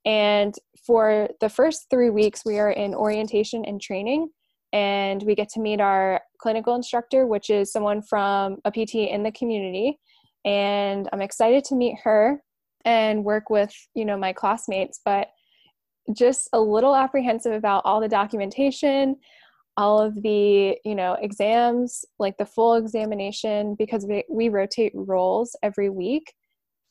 And 0.07 0.55
for 0.87 1.29
the 1.41 1.49
first 1.49 1.87
three 1.91 2.11
weeks, 2.11 2.45
we 2.47 2.59
are 2.59 2.71
in 2.71 2.95
orientation 2.95 3.65
and 3.65 3.81
training. 3.81 4.31
And 4.73 5.23
we 5.25 5.35
get 5.35 5.49
to 5.51 5.61
meet 5.61 5.81
our 5.81 6.21
clinical 6.39 6.75
instructor, 6.75 7.27
which 7.27 7.51
is 7.51 7.73
someone 7.73 8.03
from 8.03 8.59
a 8.65 8.71
PT 8.71 8.95
in 8.95 9.23
the 9.25 9.33
community. 9.33 9.99
And 10.45 11.09
I'm 11.13 11.21
excited 11.21 11.65
to 11.65 11.75
meet 11.75 11.99
her 12.05 12.41
and 12.85 13.25
work 13.25 13.51
with, 13.51 13.75
you 13.95 14.05
know, 14.05 14.17
my 14.17 14.33
classmates, 14.33 15.01
but 15.05 15.29
just 16.17 16.49
a 16.53 16.61
little 16.61 16.95
apprehensive 16.95 17.53
about 17.53 17.83
all 17.85 18.01
the 18.01 18.09
documentation, 18.09 19.17
all 19.77 20.01
of 20.01 20.15
the, 20.23 20.77
you 20.85 20.95
know, 20.95 21.17
exams, 21.21 22.05
like 22.21 22.37
the 22.39 22.47
full 22.47 22.75
examination, 22.75 23.75
because 23.77 24.07
we, 24.07 24.25
we 24.31 24.49
rotate 24.49 24.93
roles 24.95 25.57
every 25.65 25.91
week. 25.91 26.33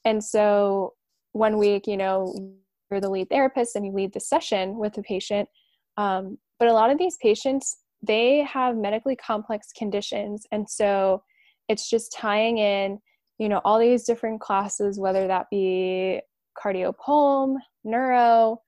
And 0.04 0.22
so 0.22 0.94
one 1.32 1.58
week, 1.58 1.88
you 1.88 1.98
know, 1.98 2.56
you're 2.90 3.02
the 3.02 3.10
lead 3.10 3.30
therapist 3.30 3.76
and 3.76 3.86
you 3.86 3.92
lead 3.92 4.14
the 4.14 4.20
session 4.20 4.78
with 4.78 4.94
the 4.94 5.04
patient. 5.04 5.50
Um, 5.98 6.38
but 6.60 6.68
a 6.68 6.74
lot 6.74 6.92
of 6.92 6.98
these 6.98 7.18
patients, 7.22 7.78
they 8.02 8.44
have 8.44 8.78
medically 8.78 9.16
complex 9.16 9.72
conditions. 9.76 10.46
And 10.52 10.70
so 10.70 11.24
it's 11.68 11.90
just 11.90 12.14
tying 12.14 12.58
in, 12.58 13.00
you 13.40 13.50
know, 13.50 13.62
all 13.66 13.80
these 13.80 14.04
different 14.04 14.42
classes, 14.42 15.00
whether 15.00 15.28
that 15.28 15.48
be 15.50 16.22
cardiopulm, 16.58 17.58
neuro, 17.84 18.62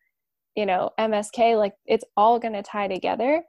you 0.55 0.65
know, 0.65 0.89
MSK, 0.99 1.57
like 1.57 1.73
it's 1.85 2.05
all 2.17 2.39
going 2.39 2.53
to 2.53 2.63
tie 2.63 2.87
together. 2.87 3.43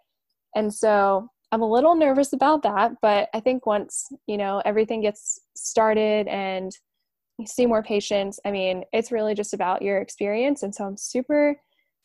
And 0.54 0.72
so 0.72 1.28
I'm 1.50 1.62
a 1.62 1.70
little 1.70 1.94
nervous 1.94 2.32
about 2.32 2.62
that, 2.62 2.92
but 3.00 3.28
I 3.32 3.40
think 3.40 3.64
once, 3.64 4.06
you 4.26 4.37
know, 4.37 4.62
everything 4.64 5.00
gets 5.00 5.40
started 5.56 6.28
and 6.28 6.70
see 7.47 7.66
more 7.66 7.83
patients. 7.83 8.40
I 8.45 8.50
mean, 8.50 8.85
it's 8.92 9.12
really 9.12 9.35
just 9.35 9.54
about 9.54 9.83
your 9.83 9.99
experience. 9.99 10.62
And 10.62 10.75
so 10.75 10.85
I'm 10.85 10.97
super 10.97 11.57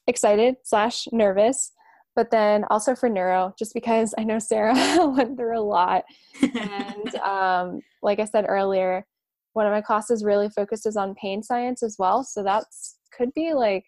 excited 0.07 0.55
slash 0.63 1.07
nervous. 1.11 1.71
But 2.15 2.29
then 2.29 2.65
also 2.69 2.93
for 2.93 3.09
neuro, 3.09 3.55
just 3.57 3.73
because 3.73 4.13
I 4.17 4.23
know 4.23 4.37
Sarah 4.37 4.75
went 5.17 5.37
through 5.37 5.57
a 5.57 5.61
lot. 5.61 6.03
and 6.41 7.15
um, 7.23 7.81
like 8.03 8.19
I 8.19 8.25
said 8.25 8.45
earlier, 8.47 9.05
one 9.53 9.65
of 9.65 9.71
my 9.71 9.81
classes 9.81 10.23
really 10.23 10.49
focuses 10.49 10.95
on 10.95 11.15
pain 11.15 11.41
science 11.41 11.81
as 11.81 11.95
well. 11.97 12.23
So 12.23 12.43
that's 12.43 12.97
could 13.15 13.33
be 13.33 13.53
like 13.53 13.85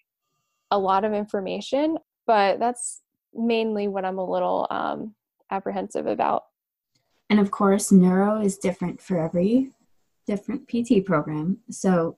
a 0.72 0.80
lot 0.80 1.04
of 1.04 1.14
information, 1.14 1.98
but 2.26 2.60
that's 2.60 3.02
mainly 3.34 3.88
what 3.88 4.06
I'm 4.06 4.18
a 4.18 4.30
little 4.30 4.68
um, 4.70 5.14
apprehensive 5.52 6.08
about. 6.08 6.44
And 7.30 7.40
of 7.40 7.52
course, 7.52 7.92
neuro 7.92 8.40
is 8.40 8.58
different 8.58 9.02
for 9.02 9.20
every 9.20 9.72
different 10.26 10.68
PT 10.68 11.06
program. 11.06 11.60
So 11.70 12.18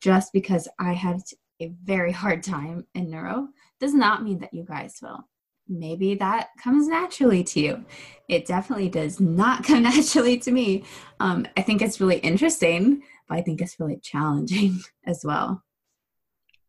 just 0.00 0.32
because 0.32 0.68
I 0.78 0.92
had 0.92 1.20
a 1.60 1.72
very 1.82 2.12
hard 2.12 2.42
time 2.42 2.86
in 2.94 3.10
neuro 3.10 3.48
does 3.80 3.94
not 3.94 4.22
mean 4.22 4.38
that 4.40 4.54
you 4.54 4.64
guys 4.64 4.98
will. 5.02 5.28
Maybe 5.68 6.14
that 6.14 6.48
comes 6.62 6.88
naturally 6.88 7.44
to 7.44 7.60
you. 7.60 7.84
It 8.28 8.46
definitely 8.46 8.88
does 8.88 9.20
not 9.20 9.64
come 9.66 9.82
naturally 9.82 10.38
to 10.38 10.50
me. 10.50 10.84
Um, 11.20 11.46
I 11.56 11.62
think 11.62 11.82
it's 11.82 12.00
really 12.00 12.18
interesting, 12.18 13.02
but 13.28 13.38
I 13.38 13.42
think 13.42 13.60
it's 13.60 13.78
really 13.78 13.98
challenging 13.98 14.80
as 15.06 15.24
well. 15.24 15.62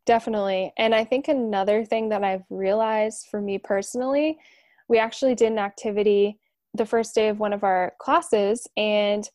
Definitely. 0.05 0.73
And 0.77 0.95
I 0.95 1.05
think 1.05 1.27
another 1.27 1.85
thing 1.85 2.09
that 2.09 2.23
I've 2.23 2.45
realized 2.49 3.27
for 3.29 3.39
me 3.39 3.59
personally, 3.59 4.39
we 4.87 4.97
actually 4.97 5.35
did 5.35 5.51
an 5.51 5.59
activity 5.59 6.39
the 6.73 6.85
first 6.85 7.13
day 7.13 7.29
of 7.29 7.39
one 7.39 7.53
of 7.53 7.63
our 7.63 7.93
classes, 7.99 8.67
and 8.75 9.27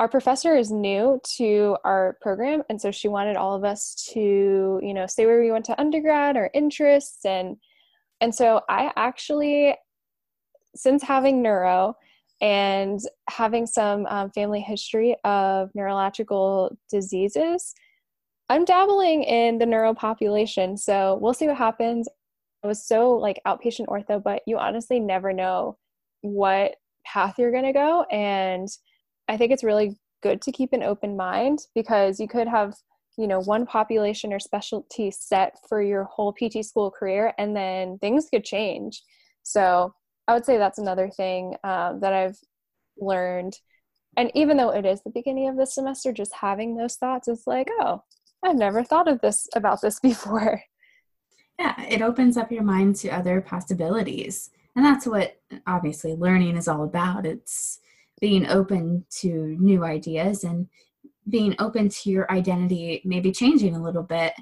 our 0.00 0.08
professor 0.08 0.56
is 0.56 0.72
new 0.72 1.20
to 1.36 1.76
our 1.84 2.16
program 2.22 2.62
and 2.70 2.80
so 2.80 2.90
she 2.90 3.06
wanted 3.06 3.36
all 3.36 3.54
of 3.54 3.64
us 3.64 3.94
to 4.10 4.80
you 4.82 4.94
know 4.94 5.06
say 5.06 5.26
where 5.26 5.42
we 5.42 5.52
went 5.52 5.66
to 5.66 5.78
undergrad 5.78 6.38
our 6.38 6.50
interests 6.54 7.26
and 7.26 7.58
and 8.22 8.34
so 8.34 8.62
i 8.70 8.90
actually 8.96 9.74
since 10.74 11.02
having 11.02 11.42
neuro 11.42 11.94
and 12.40 13.00
having 13.28 13.66
some 13.66 14.06
um, 14.06 14.30
family 14.30 14.62
history 14.62 15.14
of 15.24 15.68
neurological 15.74 16.74
diseases 16.90 17.74
i'm 18.48 18.64
dabbling 18.64 19.22
in 19.22 19.58
the 19.58 19.66
neuro 19.66 19.92
population. 19.94 20.76
So 20.76 21.18
we'll 21.20 21.34
see 21.34 21.46
what 21.46 21.56
happens. 21.56 22.08
I 22.64 22.66
was 22.66 22.84
so 22.84 23.12
like 23.12 23.40
outpatient 23.46 23.86
ortho 23.86 24.22
but 24.22 24.42
you 24.46 24.58
honestly 24.58 24.98
never 24.98 25.32
know 25.34 25.76
what 26.22 26.76
path 27.04 27.34
you're 27.38 27.52
going 27.52 27.64
to 27.64 27.72
go 27.72 28.04
and 28.10 28.66
I 29.30 29.36
think 29.36 29.52
it's 29.52 29.64
really 29.64 29.96
good 30.22 30.42
to 30.42 30.52
keep 30.52 30.72
an 30.72 30.82
open 30.82 31.16
mind 31.16 31.60
because 31.74 32.18
you 32.18 32.28
could 32.28 32.48
have 32.48 32.74
you 33.16 33.28
know 33.28 33.40
one 33.40 33.64
population 33.64 34.32
or 34.32 34.40
specialty 34.40 35.10
set 35.10 35.56
for 35.68 35.80
your 35.80 36.04
whole 36.04 36.32
pt 36.32 36.64
school 36.64 36.90
career 36.90 37.32
and 37.38 37.56
then 37.56 37.96
things 37.98 38.28
could 38.28 38.44
change. 38.44 39.02
So 39.42 39.94
i 40.26 40.34
would 40.34 40.44
say 40.44 40.58
that's 40.58 40.78
another 40.78 41.08
thing 41.08 41.54
um, 41.64 42.00
that 42.00 42.12
i've 42.12 42.36
learned. 42.98 43.54
And 44.16 44.30
even 44.34 44.56
though 44.56 44.70
it 44.70 44.84
is 44.84 45.02
the 45.02 45.10
beginning 45.10 45.48
of 45.48 45.56
the 45.56 45.66
semester 45.66 46.12
just 46.12 46.34
having 46.34 46.76
those 46.76 46.96
thoughts 46.96 47.28
is 47.28 47.44
like 47.46 47.68
oh 47.80 48.02
i've 48.44 48.56
never 48.56 48.82
thought 48.82 49.08
of 49.08 49.20
this 49.20 49.48
about 49.54 49.80
this 49.80 50.00
before. 50.10 50.62
Yeah 51.58 51.80
it 51.88 52.02
opens 52.02 52.36
up 52.36 52.50
your 52.50 52.64
mind 52.64 52.96
to 52.96 53.10
other 53.10 53.40
possibilities. 53.40 54.50
And 54.74 54.84
that's 54.84 55.06
what 55.06 55.40
obviously 55.66 56.14
learning 56.14 56.56
is 56.56 56.68
all 56.68 56.84
about. 56.84 57.26
It's 57.26 57.80
being 58.20 58.46
open 58.48 59.04
to 59.20 59.56
new 59.58 59.84
ideas 59.84 60.44
and 60.44 60.68
being 61.28 61.54
open 61.58 61.88
to 61.88 62.10
your 62.10 62.30
identity 62.30 63.02
maybe 63.04 63.32
changing 63.32 63.74
a 63.74 63.82
little 63.82 64.02
bit 64.02 64.32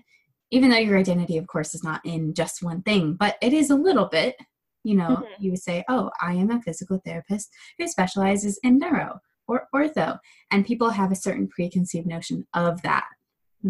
even 0.51 0.71
though 0.71 0.79
your 0.79 0.99
identity 0.99 1.37
of 1.37 1.47
course 1.47 1.75
is 1.75 1.85
not 1.85 2.01
in 2.05 2.35
just 2.35 2.63
one 2.63 2.83
thing 2.83 3.15
but 3.15 3.37
it 3.43 3.53
is 3.53 3.71
a 3.71 3.77
little 3.77 4.07
bit. 4.07 4.37
You 4.85 4.97
know 4.97 5.09
mm-hmm. 5.09 5.43
you 5.43 5.51
would 5.51 5.63
say 5.63 5.85
oh 5.89 6.11
i 6.21 6.33
am 6.33 6.51
a 6.51 6.63
physical 6.63 7.01
therapist 7.05 7.51
who 7.79 7.89
specializes 7.89 8.59
in 8.63 8.79
neuro 8.79 9.19
or 9.47 9.67
ortho 9.75 10.19
and 10.51 10.65
people 10.65 10.91
have 10.91 11.13
a 11.13 11.17
certain 11.17 11.49
preconceived 11.49 12.07
notion 12.07 12.47
of 12.55 12.81
that 12.83 13.07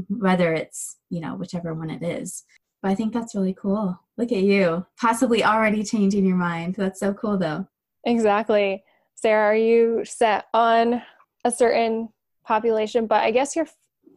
whether 0.09 0.53
it's 0.53 0.99
you 1.11 1.21
know 1.21 1.35
whichever 1.35 1.75
one 1.75 1.91
it 1.91 2.03
is. 2.03 2.45
But 2.83 2.91
i 2.91 2.95
think 2.95 3.13
that's 3.13 3.35
really 3.35 3.55
cool. 3.55 3.99
Look 4.17 4.33
at 4.33 4.43
you 4.43 4.87
possibly 5.01 5.45
already 5.45 5.83
changing 5.83 6.25
your 6.25 6.37
mind. 6.37 6.75
That's 6.77 7.01
so 7.01 7.15
cool 7.15 7.39
though. 7.39 7.67
Exactly 8.05 8.83
Sarah, 9.21 9.47
are 9.47 9.57
you 9.57 10.05
set 10.05 10.45
on 10.55 11.03
a 11.45 11.51
certain 11.51 12.09
population? 12.45 13.09
But 13.09 13.25
I 13.25 13.33
guess 13.33 13.57
your 13.57 13.67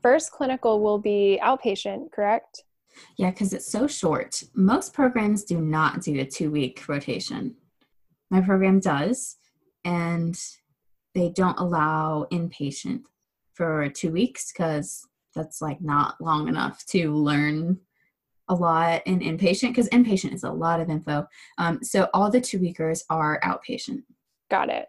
first 0.03 0.31
clinical 0.31 0.79
will 0.79 0.99
be 0.99 1.39
outpatient, 1.41 2.11
correct? 2.11 2.63
Yeah, 3.17 3.31
because 3.31 3.51
it's 3.51 3.71
so 3.71 3.87
short. 3.87 4.43
Most 4.53 4.93
programs 4.93 5.43
do 5.43 5.59
not 5.59 6.03
do 6.03 6.19
a 6.19 6.25
two 6.25 6.51
week 6.51 6.87
rotation. 6.87 7.55
My 8.29 8.41
program 8.41 8.79
does, 8.79 9.37
and 9.83 10.39
they 11.15 11.29
don't 11.29 11.59
allow 11.59 12.27
inpatient 12.31 13.01
for 13.53 13.89
two 13.89 14.11
weeks 14.11 14.51
because 14.51 15.07
that's 15.33 15.63
like 15.63 15.81
not 15.81 16.21
long 16.21 16.47
enough 16.47 16.85
to 16.87 17.11
learn 17.11 17.79
a 18.49 18.53
lot 18.53 19.01
in 19.07 19.19
inpatient 19.21 19.69
because 19.69 19.89
inpatient 19.89 20.35
is 20.35 20.43
a 20.43 20.51
lot 20.51 20.79
of 20.79 20.91
info. 20.91 21.27
Um, 21.57 21.83
so 21.83 22.07
all 22.13 22.29
the 22.29 22.41
two 22.41 22.59
weekers 22.59 23.03
are 23.09 23.39
outpatient. 23.43 24.03
Got 24.51 24.69
it. 24.69 24.87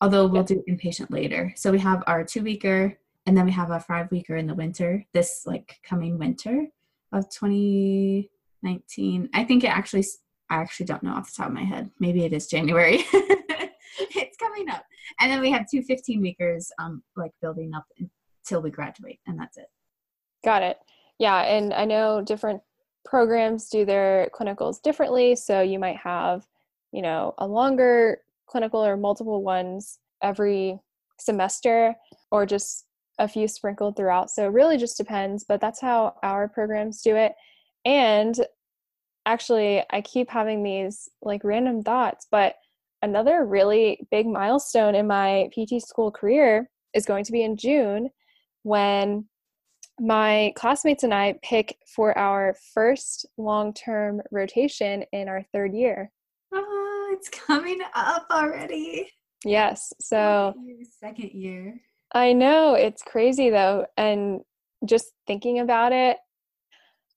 Although 0.00 0.26
we'll 0.26 0.42
do 0.42 0.64
inpatient 0.68 1.10
later. 1.10 1.52
So 1.56 1.70
we 1.70 1.78
have 1.80 2.02
our 2.06 2.24
two 2.24 2.42
weeker 2.42 2.98
and 3.26 3.36
then 3.36 3.44
we 3.44 3.52
have 3.52 3.70
a 3.70 3.78
five 3.78 4.10
weeker 4.10 4.36
in 4.36 4.46
the 4.46 4.54
winter, 4.54 5.04
this 5.12 5.42
like 5.44 5.76
coming 5.84 6.18
winter 6.18 6.66
of 7.12 7.28
2019. 7.28 9.28
I 9.34 9.44
think 9.44 9.64
it 9.64 9.68
actually, 9.68 10.06
I 10.48 10.56
actually 10.56 10.86
don't 10.86 11.02
know 11.02 11.12
off 11.12 11.30
the 11.30 11.36
top 11.36 11.48
of 11.48 11.52
my 11.52 11.64
head. 11.64 11.90
Maybe 12.00 12.24
it 12.24 12.32
is 12.32 12.46
January. 12.46 13.04
it's 13.12 14.38
coming 14.38 14.70
up. 14.70 14.86
And 15.20 15.30
then 15.30 15.40
we 15.40 15.50
have 15.50 15.66
two 15.70 15.82
15 15.82 16.22
weekers 16.22 16.72
um, 16.78 17.02
like 17.16 17.32
building 17.42 17.74
up 17.74 17.84
until 17.98 18.62
we 18.62 18.70
graduate, 18.70 19.20
and 19.26 19.38
that's 19.38 19.58
it. 19.58 19.66
Got 20.42 20.62
it. 20.62 20.78
Yeah. 21.18 21.42
And 21.42 21.74
I 21.74 21.84
know 21.84 22.22
different 22.22 22.62
programs 23.04 23.68
do 23.68 23.84
their 23.84 24.30
clinicals 24.34 24.80
differently. 24.80 25.36
So 25.36 25.60
you 25.60 25.78
might 25.78 25.98
have, 25.98 26.46
you 26.92 27.02
know, 27.02 27.34
a 27.36 27.46
longer 27.46 28.22
clinical 28.48 28.84
or 28.84 28.96
multiple 28.96 29.42
ones 29.42 29.98
every 30.22 30.78
semester 31.20 31.94
or 32.30 32.46
just 32.46 32.86
a 33.18 33.28
few 33.28 33.48
sprinkled 33.48 33.96
throughout. 33.96 34.30
So 34.30 34.44
it 34.44 34.52
really 34.52 34.76
just 34.76 34.96
depends, 34.96 35.44
but 35.44 35.60
that's 35.60 35.80
how 35.80 36.14
our 36.22 36.48
programs 36.48 37.02
do 37.02 37.16
it. 37.16 37.32
And 37.84 38.34
actually, 39.26 39.82
I 39.90 40.00
keep 40.00 40.30
having 40.30 40.62
these 40.62 41.08
like 41.22 41.42
random 41.44 41.82
thoughts, 41.82 42.26
but 42.30 42.54
another 43.02 43.44
really 43.44 44.06
big 44.10 44.26
milestone 44.26 44.94
in 44.94 45.06
my 45.06 45.50
PT 45.52 45.82
school 45.82 46.10
career 46.10 46.70
is 46.94 47.06
going 47.06 47.24
to 47.24 47.32
be 47.32 47.42
in 47.42 47.56
June 47.56 48.10
when 48.62 49.26
my 50.00 50.52
classmates 50.56 51.02
and 51.02 51.12
I 51.12 51.34
pick 51.42 51.76
for 51.94 52.16
our 52.16 52.54
first 52.72 53.26
long 53.36 53.74
term 53.74 54.20
rotation 54.30 55.04
in 55.12 55.28
our 55.28 55.44
third 55.52 55.74
year. 55.74 56.10
Oh, 56.52 56.87
it's 57.18 57.28
coming 57.28 57.80
up 57.94 58.26
already. 58.30 59.10
Yes. 59.44 59.92
So, 60.00 60.54
second 61.00 61.32
year. 61.32 61.80
I 62.14 62.32
know 62.32 62.74
it's 62.74 63.02
crazy 63.02 63.50
though. 63.50 63.86
And 63.96 64.40
just 64.84 65.12
thinking 65.26 65.58
about 65.58 65.92
it, 65.92 66.16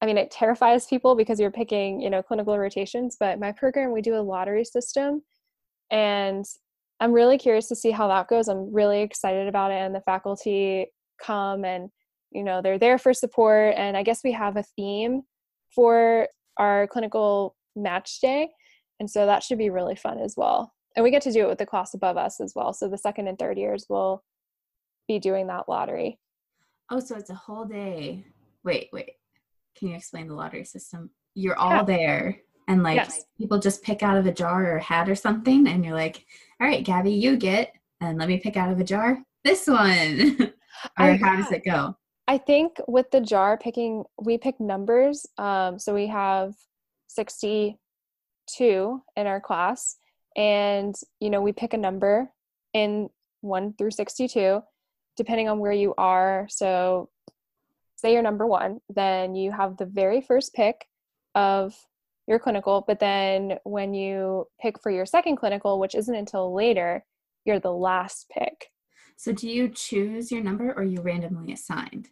I 0.01 0.07
mean, 0.07 0.17
it 0.17 0.31
terrifies 0.31 0.87
people 0.87 1.15
because 1.15 1.39
you're 1.39 1.51
picking, 1.51 2.01
you 2.01 2.09
know, 2.09 2.23
clinical 2.23 2.57
rotations, 2.57 3.17
but 3.19 3.39
my 3.39 3.51
program, 3.51 3.91
we 3.91 4.01
do 4.01 4.15
a 4.15 4.21
lottery 4.21 4.65
system. 4.65 5.21
And 5.91 6.43
I'm 6.99 7.11
really 7.11 7.37
curious 7.37 7.67
to 7.67 7.75
see 7.75 7.91
how 7.91 8.07
that 8.07 8.27
goes. 8.27 8.47
I'm 8.47 8.73
really 8.73 9.01
excited 9.01 9.47
about 9.47 9.71
it. 9.71 9.75
And 9.75 9.93
the 9.93 10.01
faculty 10.01 10.87
come 11.23 11.63
and, 11.65 11.89
you 12.31 12.43
know, 12.43 12.61
they're 12.61 12.79
there 12.79 12.97
for 12.97 13.13
support. 13.13 13.75
And 13.77 13.95
I 13.95 14.03
guess 14.03 14.21
we 14.23 14.31
have 14.31 14.57
a 14.57 14.63
theme 14.75 15.21
for 15.75 16.27
our 16.57 16.87
clinical 16.87 17.55
match 17.75 18.19
day. 18.21 18.49
And 19.01 19.09
so 19.09 19.25
that 19.25 19.41
should 19.41 19.57
be 19.57 19.71
really 19.71 19.95
fun 19.95 20.19
as 20.19 20.35
well. 20.37 20.75
And 20.95 21.03
we 21.03 21.09
get 21.09 21.23
to 21.23 21.31
do 21.31 21.41
it 21.41 21.47
with 21.47 21.57
the 21.57 21.65
class 21.65 21.95
above 21.95 22.17
us 22.17 22.39
as 22.39 22.53
well. 22.55 22.71
So 22.71 22.87
the 22.87 22.99
second 22.99 23.27
and 23.27 23.39
third 23.39 23.57
years 23.57 23.87
will 23.89 24.23
be 25.07 25.17
doing 25.17 25.47
that 25.47 25.67
lottery. 25.67 26.19
Oh, 26.91 26.99
so 26.99 27.15
it's 27.15 27.31
a 27.31 27.33
whole 27.33 27.65
day. 27.65 28.23
Wait, 28.63 28.89
wait. 28.93 29.13
Can 29.75 29.87
you 29.87 29.95
explain 29.95 30.27
the 30.27 30.35
lottery 30.35 30.65
system? 30.65 31.09
You're 31.33 31.57
all 31.57 31.77
yeah. 31.77 31.83
there 31.83 32.41
and 32.67 32.83
like 32.83 32.97
yes. 32.97 33.23
people 33.39 33.57
just 33.57 33.81
pick 33.81 34.03
out 34.03 34.17
of 34.17 34.27
a 34.27 34.31
jar 34.31 34.75
or 34.75 34.77
hat 34.77 35.09
or 35.09 35.15
something 35.15 35.67
and 35.67 35.83
you're 35.83 35.95
like, 35.95 36.23
all 36.59 36.67
right, 36.67 36.85
Gabby, 36.85 37.13
you 37.13 37.37
get 37.37 37.73
and 38.01 38.19
let 38.19 38.27
me 38.27 38.37
pick 38.37 38.55
out 38.55 38.71
of 38.71 38.79
a 38.79 38.83
jar 38.83 39.17
this 39.43 39.65
one. 39.65 40.37
or 40.99 41.05
I, 41.05 41.17
how 41.17 41.37
does 41.37 41.51
it 41.51 41.65
go? 41.65 41.97
I 42.27 42.37
think 42.37 42.77
with 42.87 43.09
the 43.09 43.19
jar 43.19 43.57
picking, 43.57 44.03
we 44.21 44.37
pick 44.37 44.59
numbers. 44.59 45.25
Um, 45.39 45.79
so 45.79 45.95
we 45.95 46.05
have 46.05 46.53
62 48.51 49.01
in 49.15 49.27
our 49.27 49.41
class. 49.41 49.97
And 50.35 50.95
you 51.19 51.29
know 51.29 51.41
we 51.41 51.51
pick 51.51 51.73
a 51.73 51.77
number 51.77 52.31
in 52.73 53.09
1 53.41 53.73
through 53.77 53.91
62 53.91 54.61
depending 55.17 55.49
on 55.49 55.59
where 55.59 55.73
you 55.73 55.93
are. 55.97 56.47
So 56.49 57.09
say 57.95 58.13
you're 58.13 58.21
number 58.21 58.47
1 58.47 58.79
then 58.89 59.35
you 59.35 59.51
have 59.51 59.77
the 59.77 59.85
very 59.85 60.21
first 60.21 60.53
pick 60.53 60.85
of 61.35 61.75
your 62.27 62.39
clinical. 62.39 62.83
But 62.87 62.99
then 62.99 63.57
when 63.63 63.93
you 63.93 64.47
pick 64.61 64.81
for 64.81 64.91
your 64.91 65.05
second 65.05 65.35
clinical 65.35 65.79
which 65.79 65.95
isn't 65.95 66.15
until 66.15 66.53
later 66.53 67.03
you're 67.45 67.59
the 67.59 67.73
last 67.73 68.29
pick. 68.29 68.69
So 69.17 69.33
do 69.33 69.49
you 69.49 69.69
choose 69.69 70.31
your 70.31 70.41
number 70.41 70.71
or 70.71 70.83
you 70.83 71.01
randomly 71.01 71.51
assigned? 71.51 72.07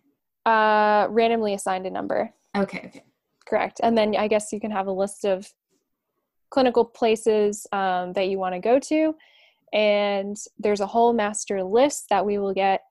Uh 0.45 1.07
randomly 1.09 1.53
assigned 1.53 1.85
a 1.87 1.89
number. 1.89 2.33
Okay 2.57 2.83
okay. 2.85 3.03
Correct. 3.45 3.79
And 3.81 3.97
then 3.97 4.15
i 4.17 4.27
guess 4.27 4.51
you 4.51 4.59
can 4.59 4.71
have 4.71 4.87
a 4.87 4.91
list 4.91 5.23
of 5.23 5.47
clinical 6.49 6.85
places 6.85 7.67
um, 7.71 8.13
that 8.13 8.27
you 8.27 8.37
want 8.37 8.55
to 8.55 8.59
go 8.59 8.79
to. 8.79 9.15
And 9.71 10.35
there's 10.57 10.79
a 10.79 10.87
whole 10.87 11.13
master 11.13 11.63
list 11.63 12.05
that 12.09 12.25
we 12.25 12.37
will 12.37 12.53
get, 12.53 12.81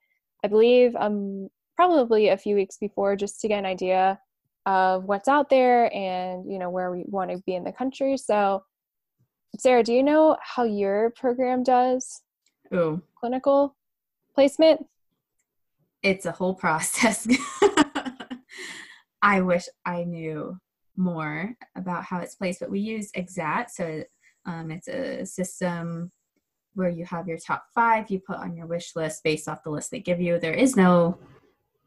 I 0.45 0.49
believe, 0.49 0.95
um, 0.97 1.49
probably 1.77 2.29
a 2.29 2.37
few 2.37 2.55
weeks 2.55 2.77
before, 2.77 3.17
just 3.17 3.41
to 3.41 3.49
get 3.49 3.59
an 3.59 3.67
idea 3.67 4.21
of 4.67 5.05
what's 5.05 5.29
out 5.29 5.49
there 5.49 5.93
and 5.95 6.51
you 6.53 6.59
know 6.59 6.69
where 6.69 6.91
we 6.91 7.03
want 7.07 7.31
to 7.31 7.39
be 7.47 7.55
in 7.55 7.65
the 7.65 7.73
country. 7.73 8.17
So, 8.17 8.63
Sarah, 9.59 9.83
do 9.83 9.93
you 9.93 10.03
know 10.03 10.37
how 10.43 10.65
your 10.65 11.11
program 11.11 11.63
does? 11.63 12.23
Oh, 12.71 13.01
clinical 13.19 13.75
placement. 14.35 14.87
It's 16.03 16.27
a 16.27 16.33
whole 16.33 16.55
process. 16.55 17.27
I 19.23 19.41
wish 19.41 19.67
I 19.85 20.05
knew 20.05 20.57
more 20.99 21.55
about 21.77 22.05
how 22.05 22.19
it's 22.19 22.35
placed, 22.35 22.61
but 22.61 22.71
we 22.71 22.81
use 22.81 23.11
Exxat. 23.13 23.71
So 23.71 24.03
um, 24.45 24.71
it's 24.71 24.89
a 24.89 25.25
system 25.25 26.11
where 26.75 26.89
you 26.91 27.05
have 27.07 27.27
your 27.27 27.39
top 27.39 27.65
five 27.75 28.11
you 28.11 28.21
put 28.21 28.37
on 28.37 28.57
your 28.57 28.67
wish 28.67 28.95
list 28.95 29.25
based 29.25 29.49
off 29.49 29.63
the 29.65 29.71
list 29.71 29.91
they 29.91 30.01
give 30.01 30.21
you. 30.21 30.39
There 30.39 30.55
is 30.55 30.77
no 30.77 31.19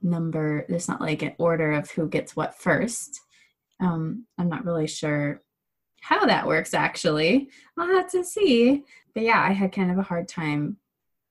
number, 0.01 0.65
there's 0.67 0.87
not 0.87 1.01
like 1.01 1.21
an 1.21 1.35
order 1.37 1.73
of 1.73 1.91
who 1.91 2.07
gets 2.07 2.35
what 2.35 2.55
first. 2.55 3.21
Um, 3.79 4.25
I'm 4.37 4.49
not 4.49 4.65
really 4.65 4.87
sure 4.87 5.41
how 6.01 6.25
that 6.25 6.47
works 6.47 6.73
actually. 6.73 7.49
I'll 7.77 7.87
have 7.87 8.11
to 8.11 8.23
see. 8.23 8.83
But 9.13 9.23
yeah, 9.23 9.41
I 9.41 9.51
had 9.51 9.71
kind 9.71 9.91
of 9.91 9.97
a 9.97 10.03
hard 10.03 10.27
time 10.27 10.77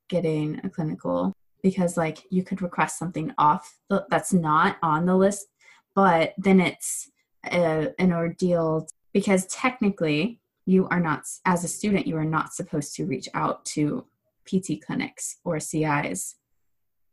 getting 0.09 0.61
a 0.65 0.71
clinical 0.71 1.33
because 1.63 1.97
like 1.97 2.25
you 2.31 2.43
could 2.43 2.63
request 2.63 2.99
something 2.99 3.33
off 3.39 3.79
the, 3.89 4.07
that's 4.11 4.33
not 4.33 4.77
on 4.83 5.07
the 5.07 5.17
list, 5.17 5.47
but 5.95 6.35
then 6.39 6.61
it's 6.61 7.11
a, 7.47 7.89
an 7.99 8.13
ordeal 8.13 8.89
because 9.13 9.47
technically 9.47 10.41
you 10.67 10.87
are 10.89 11.01
not 11.01 11.25
as 11.45 11.65
a 11.65 11.69
student 11.69 12.07
you 12.07 12.17
are 12.17 12.25
not 12.25 12.53
supposed 12.53 12.95
to 12.95 13.07
reach 13.07 13.29
out 13.35 13.65
to 13.65 14.05
pt 14.45 14.85
clinics 14.85 15.37
or 15.45 15.59
cis 15.59 16.37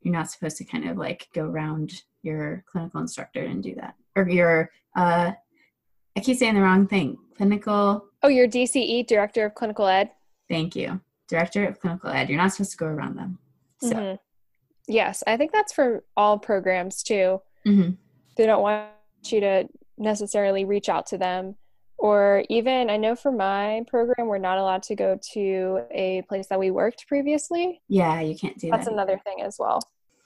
you're 0.01 0.13
not 0.13 0.29
supposed 0.29 0.57
to 0.57 0.63
kind 0.63 0.87
of 0.89 0.97
like 0.97 1.27
go 1.33 1.45
around 1.45 2.03
your 2.23 2.63
clinical 2.69 3.01
instructor 3.01 3.41
and 3.41 3.63
do 3.63 3.73
that 3.75 3.95
or 4.15 4.27
your 4.27 4.69
uh 4.95 5.31
i 6.15 6.19
keep 6.19 6.37
saying 6.37 6.55
the 6.55 6.61
wrong 6.61 6.87
thing 6.87 7.17
clinical 7.35 8.05
oh 8.23 8.27
your 8.27 8.47
dce 8.47 9.05
director 9.07 9.45
of 9.45 9.55
clinical 9.55 9.87
ed. 9.87 10.11
Thank 10.49 10.75
you. 10.77 11.01
Director 11.27 11.67
of 11.67 11.79
clinical 11.81 12.09
ed. 12.09 12.29
You're 12.29 12.37
not 12.37 12.53
supposed 12.53 12.71
to 12.71 12.77
go 12.77 12.85
around 12.85 13.17
them. 13.17 13.37
So 13.81 13.93
mm-hmm. 13.93 14.15
yes 14.87 15.23
i 15.27 15.37
think 15.37 15.51
that's 15.51 15.73
for 15.73 16.03
all 16.15 16.37
programs 16.39 17.03
too. 17.03 17.41
Mm-hmm. 17.65 17.91
they 18.37 18.45
don't 18.45 18.61
want 18.61 18.87
you 19.25 19.41
to 19.41 19.67
necessarily 19.97 20.65
reach 20.65 20.89
out 20.89 21.05
to 21.07 21.17
them. 21.17 21.55
Or 21.99 22.43
even 22.49 22.91
i 22.91 22.97
know 22.97 23.15
for 23.15 23.31
my 23.31 23.81
program 23.87 24.27
we're 24.27 24.37
not 24.37 24.59
allowed 24.59 24.83
to 24.83 24.95
go 24.95 25.17
to 25.33 25.79
a 25.89 26.21
place 26.29 26.45
that 26.47 26.59
we 26.59 26.69
worked 26.69 27.07
previously. 27.07 27.81
Yeah 27.89 28.21
you 28.21 28.37
can't 28.37 28.57
do 28.57 28.69
that. 28.69 28.77
that's 28.77 28.85
that. 28.85 28.93
another 28.93 29.19
thing 29.25 29.41
as 29.41 29.57
well. 29.57 29.81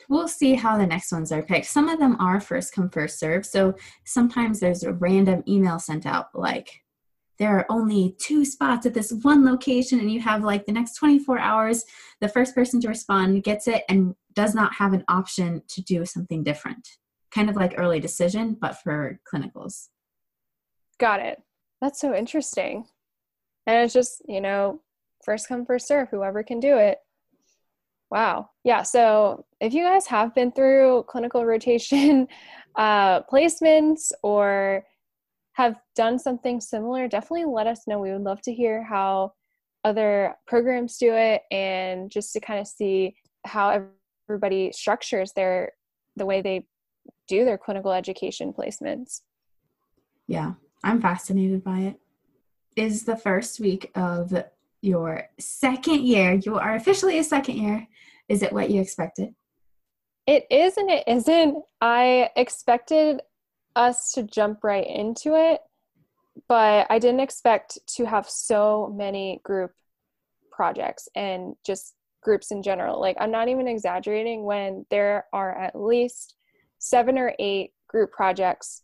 We'll 0.10 0.28
see 0.28 0.56
how 0.56 0.78
the 0.78 0.86
next 0.86 1.14
ones 1.14 1.32
are 1.32 1.42
picked. 1.42 1.68
Some 1.68 1.88
of 1.88 1.98
them 1.98 2.18
are 2.20 2.42
first 2.42 2.74
come 2.74 2.90
first 2.90 3.20
serve. 3.20 3.46
So 3.46 3.76
sometimes 4.06 4.60
there's 4.60 4.84
a 4.84 4.92
random 4.92 5.44
email 5.48 5.80
sent 5.80 6.06
out 6.06 6.28
like 6.34 6.82
there 7.40 7.58
are 7.58 7.66
only 7.70 8.16
two 8.20 8.44
spots 8.44 8.86
at 8.86 8.94
this 8.94 9.12
one 9.24 9.46
location 9.46 10.00
and 10.00 10.12
you 10.12 10.20
have 10.20 10.44
like 10.44 10.66
the 10.66 10.72
next 10.74 10.96
24 10.98 11.40
hours. 11.40 11.86
The 12.20 12.28
first 12.28 12.54
person 12.54 12.82
to 12.82 12.88
respond 12.88 13.44
gets 13.44 13.68
it 13.68 13.84
and 13.90 14.14
does 14.34 14.54
not 14.54 14.76
have 14.76 14.94
an 14.94 15.04
option 15.08 15.64
to 15.70 15.82
do 15.82 16.06
something 16.06 16.44
different 16.44 16.88
kind 17.34 17.50
of 17.50 17.56
like 17.56 17.76
early 17.78 18.00
decision, 18.00 18.58
but 18.60 18.78
for 18.82 19.20
clinicals. 19.32 19.88
Got 21.00 21.22
it. 21.22 21.42
That's 21.82 22.00
so 22.00 22.14
interesting. 22.14 22.86
And 23.66 23.84
it's 23.84 23.94
just, 23.94 24.22
you 24.28 24.42
know, 24.42 24.82
first 25.24 25.48
come, 25.48 25.66
first 25.66 25.88
serve, 25.88 26.10
whoever 26.10 26.44
can 26.44 26.60
do 26.60 26.78
it. 26.78 27.00
Wow. 28.10 28.50
Yeah. 28.64 28.84
So 28.84 29.46
if 29.62 29.74
you 29.74 29.84
guys 29.84 30.06
have 30.08 30.36
been 30.36 30.52
through 30.52 31.06
clinical 31.08 31.46
rotation 31.54 32.28
uh, 32.76 33.22
placements 33.24 34.12
or 34.22 34.84
have 35.54 35.76
done 35.96 36.20
something 36.20 36.60
similar, 36.60 37.08
definitely 37.08 37.46
let 37.46 37.68
us 37.68 37.88
know. 37.88 38.00
We 38.00 38.12
would 38.12 38.22
love 38.22 38.42
to 38.44 38.54
hear 38.54 38.84
how 38.84 39.34
other 39.84 40.36
programs 40.46 40.98
do 40.98 41.14
it 41.14 41.42
and 41.52 42.12
just 42.12 42.34
to 42.34 42.40
kind 42.40 42.60
of 42.60 42.68
see 42.68 43.16
how 43.46 43.88
everybody 44.30 44.72
structures 44.72 45.32
their 45.34 45.72
the 46.18 46.26
way 46.26 46.42
they 46.42 46.66
do 47.32 47.46
their 47.46 47.58
clinical 47.58 47.94
education 47.94 48.52
placements. 48.52 49.22
Yeah, 50.28 50.54
I'm 50.84 51.02
fascinated 51.02 51.64
by 51.64 51.80
it. 51.80 52.00
Is 52.76 53.06
the 53.06 53.16
first 53.16 53.60
week 53.62 53.90
of 53.96 54.34
your 54.82 55.30
second 55.40 56.02
year, 56.02 56.34
you 56.34 56.58
are 56.58 56.76
officially 56.76 57.20
a 57.20 57.24
second 57.24 57.56
year, 57.56 57.88
is 58.28 58.44
it 58.44 58.52
what 58.52 58.70
you 58.70 58.82
expected? 58.82 59.34
It 60.28 60.46
is 60.52 60.76
and 60.78 60.90
it 60.90 61.04
isn't. 61.08 61.64
I 61.80 62.30
expected 62.36 63.22
us 63.76 64.12
to 64.14 64.24
jump 64.24 64.64
right 64.64 64.88
into 64.88 65.36
it, 65.36 65.62
but 66.50 66.88
I 66.90 67.00
didn't 67.00 67.22
expect 67.22 67.80
to 67.96 68.06
have 68.06 68.30
so 68.30 68.94
many 68.96 69.40
group 69.44 69.72
projects 70.52 71.08
and 71.16 71.56
just 71.66 71.96
groups 72.22 72.52
in 72.52 72.62
general. 72.62 73.00
Like, 73.00 73.18
I'm 73.20 73.32
not 73.32 73.48
even 73.48 73.68
exaggerating 73.68 74.44
when 74.44 74.86
there 74.90 75.26
are 75.34 75.58
at 75.58 75.76
least 75.76 76.36
seven 76.82 77.18
or 77.18 77.34
eight 77.38 77.72
group 77.88 78.12
projects 78.12 78.82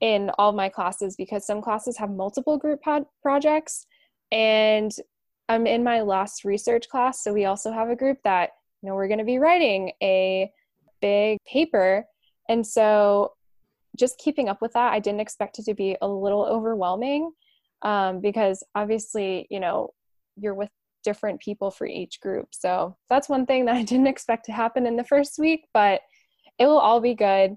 in 0.00 0.30
all 0.38 0.52
my 0.52 0.68
classes 0.68 1.16
because 1.16 1.46
some 1.46 1.62
classes 1.62 1.96
have 1.96 2.10
multiple 2.10 2.58
group 2.58 2.82
pod- 2.82 3.06
projects. 3.22 3.86
And 4.30 4.92
i'm 5.50 5.66
in 5.66 5.82
my 5.82 6.02
last 6.02 6.44
research 6.44 6.90
class 6.90 7.24
so 7.24 7.32
we 7.32 7.46
also 7.46 7.72
have 7.72 7.88
a 7.88 7.96
group 7.96 8.18
that 8.22 8.50
you 8.82 8.88
know 8.88 8.94
we're 8.94 9.08
going 9.08 9.18
to 9.18 9.24
be 9.24 9.38
writing 9.38 9.92
a 10.02 10.50
big 11.00 11.38
paper. 11.46 12.04
And 12.50 12.66
so 12.66 13.32
just 13.96 14.18
keeping 14.18 14.48
up 14.48 14.60
with 14.60 14.72
that 14.74 14.92
i 14.92 14.98
didn't 14.98 15.20
expect 15.20 15.58
it 15.58 15.64
to 15.64 15.74
be 15.74 15.96
a 16.02 16.08
little 16.08 16.44
overwhelming 16.44 17.32
um, 17.82 18.20
because 18.20 18.62
obviously 18.74 19.46
you 19.50 19.60
know 19.60 19.90
you're 20.36 20.54
with 20.54 20.70
different 21.04 21.40
people 21.40 21.70
for 21.70 21.86
each 21.86 22.20
group. 22.20 22.48
So 22.50 22.96
that's 23.08 23.28
one 23.28 23.46
thing 23.46 23.64
that 23.66 23.76
i 23.76 23.82
didn't 23.82 24.08
expect 24.08 24.44
to 24.46 24.52
happen 24.52 24.86
in 24.86 24.96
the 24.96 25.04
first 25.04 25.38
week 25.38 25.66
but 25.72 26.00
it 26.58 26.66
will 26.66 26.78
all 26.78 27.00
be 27.00 27.14
good. 27.14 27.56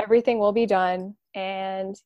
Everything 0.00 0.38
will 0.38 0.52
be 0.52 0.66
done. 0.66 1.16
And 1.34 1.96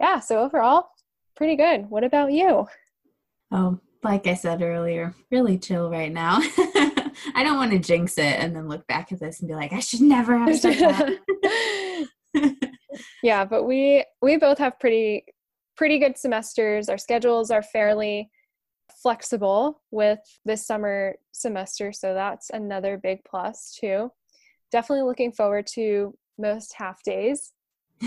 yeah, 0.00 0.20
so 0.20 0.40
overall, 0.42 0.88
pretty 1.36 1.56
good. 1.56 1.88
What 1.88 2.04
about 2.04 2.32
you? 2.32 2.66
Oh, 3.50 3.80
like 4.02 4.26
I 4.26 4.34
said 4.34 4.62
earlier, 4.62 5.14
really 5.30 5.58
chill 5.58 5.90
right 5.90 6.12
now. 6.12 6.38
I 7.34 7.42
don't 7.42 7.56
want 7.56 7.72
to 7.72 7.78
jinx 7.78 8.18
it 8.18 8.38
and 8.38 8.54
then 8.54 8.68
look 8.68 8.86
back 8.86 9.12
at 9.12 9.20
this 9.20 9.40
and 9.40 9.48
be 9.48 9.54
like, 9.54 9.72
I 9.72 9.80
should 9.80 10.00
never 10.00 10.38
have 10.38 10.58
said 10.58 10.78
that. 10.78 12.08
yeah, 13.22 13.44
but 13.44 13.64
we 13.64 14.04
we 14.22 14.36
both 14.36 14.58
have 14.58 14.78
pretty 14.78 15.24
pretty 15.76 15.98
good 15.98 16.16
semesters. 16.16 16.88
Our 16.88 16.98
schedules 16.98 17.50
are 17.50 17.62
fairly 17.62 18.30
flexible 19.02 19.82
with 19.90 20.20
this 20.44 20.66
summer 20.66 21.16
semester, 21.32 21.92
so 21.92 22.14
that's 22.14 22.50
another 22.50 22.98
big 22.98 23.20
plus 23.28 23.76
too. 23.80 24.12
Definitely 24.70 25.04
looking 25.04 25.32
forward 25.32 25.66
to 25.74 26.14
most 26.38 26.74
half 26.74 27.02
days. 27.02 27.52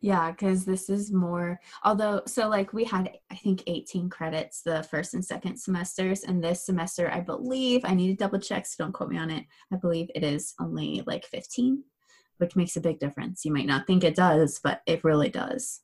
yeah, 0.00 0.30
because 0.30 0.64
this 0.64 0.88
is 0.88 1.12
more, 1.12 1.60
although, 1.82 2.22
so 2.26 2.48
like 2.48 2.72
we 2.72 2.84
had, 2.84 3.10
I 3.30 3.36
think, 3.36 3.62
18 3.66 4.08
credits 4.08 4.62
the 4.62 4.82
first 4.84 5.14
and 5.14 5.24
second 5.24 5.56
semesters, 5.58 6.22
and 6.24 6.42
this 6.42 6.64
semester, 6.64 7.10
I 7.10 7.20
believe, 7.20 7.80
I 7.84 7.94
need 7.94 8.08
to 8.08 8.16
double 8.16 8.38
check, 8.38 8.66
so 8.66 8.84
don't 8.84 8.92
quote 8.92 9.10
me 9.10 9.18
on 9.18 9.30
it. 9.30 9.44
I 9.72 9.76
believe 9.76 10.10
it 10.14 10.22
is 10.22 10.54
only 10.60 11.02
like 11.06 11.24
15, 11.26 11.82
which 12.38 12.56
makes 12.56 12.76
a 12.76 12.80
big 12.80 12.98
difference. 12.98 13.44
You 13.44 13.52
might 13.52 13.66
not 13.66 13.86
think 13.86 14.04
it 14.04 14.16
does, 14.16 14.60
but 14.62 14.82
it 14.86 15.04
really 15.04 15.30
does. 15.30 15.80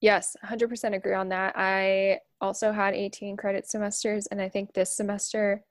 Yes, 0.00 0.36
100% 0.44 0.94
agree 0.94 1.14
on 1.14 1.30
that. 1.30 1.54
I 1.56 2.20
also 2.40 2.70
had 2.70 2.94
18 2.94 3.36
credit 3.36 3.68
semesters, 3.68 4.26
and 4.26 4.40
I 4.40 4.48
think 4.48 4.72
this 4.72 4.96
semester 4.96 5.64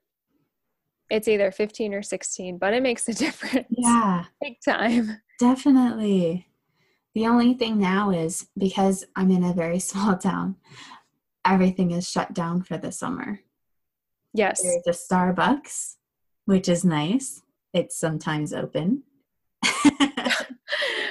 it's 1.10 1.28
either 1.28 1.50
15 1.50 1.94
or 1.94 2.02
16, 2.02 2.58
but 2.58 2.74
it 2.74 2.82
makes 2.82 3.08
a 3.08 3.14
difference. 3.24 3.66
Yeah. 3.70 4.24
Big 4.40 4.56
time. 4.64 5.20
Definitely. 5.38 6.48
The 7.14 7.26
only 7.26 7.54
thing 7.54 7.78
now 7.78 8.10
is 8.10 8.46
because 8.58 9.04
I'm 9.14 9.30
in 9.30 9.44
a 9.44 9.52
very 9.52 9.78
small 9.90 10.16
town, 10.16 10.56
everything 11.44 11.92
is 11.92 12.08
shut 12.08 12.32
down 12.34 12.62
for 12.62 12.76
the 12.76 12.92
summer. 12.92 13.40
Yes. 14.34 14.62
There's 14.62 14.86
a 14.86 15.14
Starbucks, 15.14 15.94
which 16.44 16.68
is 16.68 16.84
nice. 16.84 17.42
It's 17.72 17.98
sometimes 17.98 18.52
open. 18.52 19.02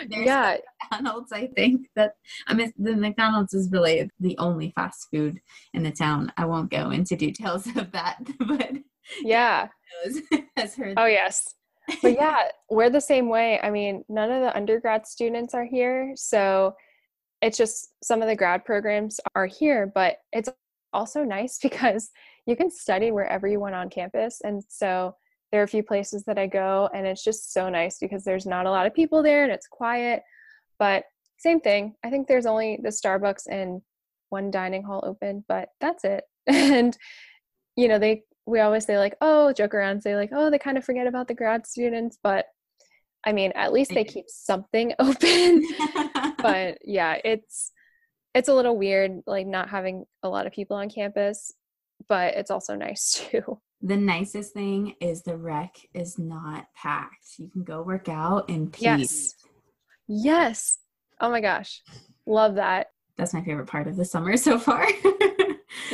yeah. 0.10 0.58
McDonald's, 0.92 1.32
I 1.32 1.48
think 1.48 1.88
that 1.96 2.16
I 2.48 2.54
mean 2.54 2.74
the 2.78 2.96
McDonald's 2.96 3.54
is 3.54 3.72
really 3.72 4.10
the 4.20 4.38
only 4.38 4.72
fast 4.76 5.08
food 5.12 5.42
in 5.74 5.84
the 5.84 5.92
town. 5.92 6.32
I 6.38 6.46
won't 6.46 6.72
go 6.72 6.92
into 6.92 7.16
details 7.16 7.68
of 7.76 7.92
that, 7.92 8.18
but 8.40 8.72
yeah. 9.22 9.70
Has 10.58 10.76
heard. 10.76 10.96
Oh 10.98 11.06
yes. 11.06 11.54
But 12.02 12.14
yeah, 12.14 12.50
we're 12.70 12.90
the 12.90 13.02
same 13.02 13.30
way. 13.30 13.60
I 13.62 13.70
mean, 13.70 14.04
none 14.10 14.32
of 14.32 14.42
the 14.42 14.56
undergrad 14.56 15.06
students 15.08 15.54
are 15.54 15.66
here, 15.66 16.14
so 16.16 16.76
it's 17.42 17.58
just 17.58 17.90
some 18.04 18.22
of 18.22 18.28
the 18.28 18.36
grad 18.36 18.66
programs 18.66 19.20
are 19.36 19.46
here, 19.46 19.92
but 19.94 20.18
it's 20.32 20.50
also 20.94 21.24
nice 21.24 21.60
because 21.62 22.10
you 22.46 22.56
can 22.56 22.72
study 22.72 23.12
wherever 23.12 23.48
you 23.48 23.60
want 23.60 23.76
on 23.76 23.90
campus. 23.90 24.42
And 24.44 24.64
so 24.68 25.16
there 25.52 25.62
are 25.62 25.66
a 25.66 25.68
few 25.68 25.84
places 25.84 26.24
that 26.26 26.38
I 26.38 26.48
go, 26.48 26.90
and 26.94 27.06
it's 27.06 27.24
just 27.24 27.54
so 27.54 27.70
nice 27.70 27.98
because 28.00 28.24
there's 28.24 28.46
not 28.46 28.66
a 28.66 28.72
lot 28.72 28.88
of 28.88 28.94
people 28.94 29.22
there 29.22 29.44
and 29.44 29.52
it's 29.52 29.68
quiet. 29.68 30.24
But 30.80 31.04
same 31.38 31.60
thing. 31.60 31.96
I 32.04 32.10
think 32.10 32.28
there's 32.28 32.46
only 32.46 32.80
the 32.82 32.90
Starbucks 32.90 33.44
and 33.50 33.82
one 34.30 34.52
dining 34.52 34.84
hall 34.84 35.04
open, 35.06 35.46
but 35.48 35.70
that's 35.80 36.04
it. 36.04 36.24
And 36.48 36.98
you 37.76 37.88
know, 37.88 38.00
they 38.00 38.24
we 38.46 38.60
always 38.60 38.86
say 38.86 38.98
like, 38.98 39.16
oh, 39.22 39.54
joke 39.54 39.74
around, 39.74 40.02
say 40.02 40.16
like, 40.16 40.30
oh, 40.32 40.50
they 40.50 40.60
kind 40.60 40.78
of 40.78 40.86
forget 40.86 41.08
about 41.08 41.28
the 41.28 41.34
grad 41.34 41.66
students, 41.66 42.18
but 42.22 42.46
I 43.26 43.34
mean, 43.34 43.52
at 43.56 43.74
least 43.74 43.92
they 43.92 44.04
keep 44.04 44.26
something 44.30 44.94
open. 45.00 45.66
but 46.38 46.78
yeah, 46.84 47.18
it's 47.24 47.72
it's 48.34 48.50
a 48.50 48.54
little 48.54 48.78
weird 48.78 49.22
like 49.26 49.48
not 49.48 49.70
having 49.70 50.06
a 50.22 50.30
lot 50.30 50.46
of 50.46 50.54
people 50.54 50.78
on 50.78 50.90
campus, 50.90 51.52
but 52.08 52.36
it's 52.36 52.52
also 52.52 52.76
nice 52.76 53.28
too. 53.32 53.60
The 53.82 53.98
nicest 53.98 54.54
thing 54.54 54.96
is 55.00 55.24
the 55.24 55.38
rec 55.38 55.76
is 55.94 56.18
not 56.18 56.66
packed. 56.76 57.38
You 57.38 57.50
can 57.50 57.64
go 57.64 57.82
work 57.82 58.10
out 58.10 58.50
in 58.50 58.70
peace. 58.70 58.82
Yes. 58.82 59.36
Yes. 60.08 60.78
Oh 61.20 61.30
my 61.30 61.42
gosh. 61.42 61.82
Love 62.26 62.56
that. 62.56 62.88
That's 63.18 63.34
my 63.34 63.44
favorite 63.44 63.68
part 63.68 63.88
of 63.88 63.96
the 63.96 64.06
summer 64.06 64.38
so 64.38 64.60
far. 64.60 64.88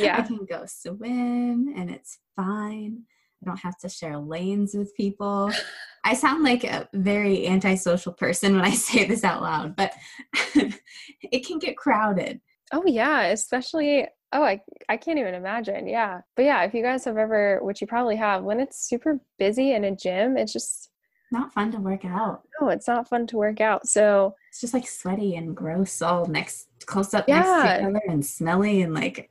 Yeah. 0.02 0.18
I 0.18 0.22
can 0.22 0.44
go 0.44 0.64
swim 0.66 1.72
and 1.76 1.90
it's 1.90 2.18
fine. 2.36 3.04
I 3.42 3.46
don't 3.46 3.58
have 3.58 3.78
to 3.78 3.88
share 3.88 4.18
lanes 4.18 4.74
with 4.74 4.94
people. 4.96 5.50
I 6.04 6.14
sound 6.14 6.44
like 6.44 6.64
a 6.64 6.88
very 6.94 7.46
antisocial 7.46 8.12
person 8.12 8.54
when 8.54 8.64
I 8.64 8.70
say 8.74 9.04
this 9.04 9.24
out 9.24 9.42
loud, 9.42 9.76
but 9.76 9.92
it 10.54 11.46
can 11.46 11.58
get 11.58 11.76
crowded. 11.76 12.40
Oh 12.72 12.84
yeah, 12.86 13.22
especially 13.26 14.06
oh 14.32 14.42
I 14.42 14.60
I 14.88 14.96
can't 14.96 15.18
even 15.18 15.34
imagine. 15.34 15.86
Yeah. 15.86 16.22
But 16.36 16.44
yeah, 16.44 16.62
if 16.62 16.74
you 16.74 16.82
guys 16.82 17.04
have 17.04 17.16
ever 17.16 17.60
which 17.62 17.80
you 17.80 17.86
probably 17.86 18.16
have 18.16 18.42
when 18.42 18.60
it's 18.60 18.88
super 18.88 19.20
busy 19.38 19.72
in 19.72 19.84
a 19.84 19.94
gym, 19.94 20.36
it's 20.36 20.52
just 20.52 20.90
not 21.30 21.52
fun 21.52 21.72
to 21.72 21.78
work 21.78 22.04
out. 22.04 22.42
No, 22.60 22.68
it's 22.68 22.86
not 22.86 23.08
fun 23.08 23.26
to 23.28 23.36
work 23.36 23.60
out. 23.60 23.86
So 23.86 24.34
it's 24.50 24.60
just 24.60 24.74
like 24.74 24.86
sweaty 24.86 25.34
and 25.36 25.56
gross 25.56 26.02
all 26.02 26.26
next 26.26 26.68
close 26.86 27.14
up 27.14 27.24
yeah. 27.28 27.40
next 27.40 27.50
to 27.50 27.78
each 27.78 27.84
other 27.84 28.02
and 28.08 28.24
smelly 28.24 28.82
and 28.82 28.94
like 28.94 29.30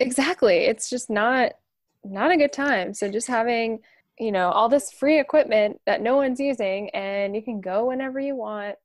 exactly. 0.00 0.58
It's 0.58 0.90
just 0.90 1.10
not 1.10 1.52
not 2.04 2.30
a 2.30 2.36
good 2.36 2.52
time. 2.52 2.94
So 2.94 3.08
just 3.08 3.28
having 3.28 3.80
you 4.18 4.32
know 4.32 4.50
all 4.50 4.68
this 4.68 4.90
free 4.90 5.20
equipment 5.20 5.80
that 5.86 6.02
no 6.02 6.16
one's 6.16 6.40
using 6.40 6.90
and 6.90 7.34
you 7.34 7.42
can 7.42 7.60
go 7.60 7.86
whenever 7.86 8.18
you 8.18 8.34
want. 8.34 8.76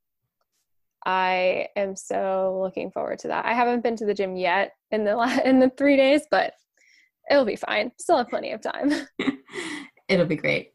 I 1.05 1.67
am 1.75 1.95
so 1.95 2.59
looking 2.61 2.91
forward 2.91 3.19
to 3.19 3.27
that. 3.29 3.45
I 3.45 3.53
haven't 3.53 3.83
been 3.83 3.95
to 3.97 4.05
the 4.05 4.13
gym 4.13 4.35
yet 4.35 4.73
in 4.91 5.03
the 5.03 5.15
la- 5.15 5.39
in 5.45 5.59
the 5.59 5.69
3 5.69 5.97
days 5.97 6.21
but 6.29 6.53
it'll 7.29 7.45
be 7.45 7.55
fine. 7.55 7.91
Still 7.99 8.17
have 8.17 8.29
plenty 8.29 8.51
of 8.51 8.61
time. 8.61 8.91
It'll 10.07 10.27
be 10.27 10.35
great. 10.35 10.71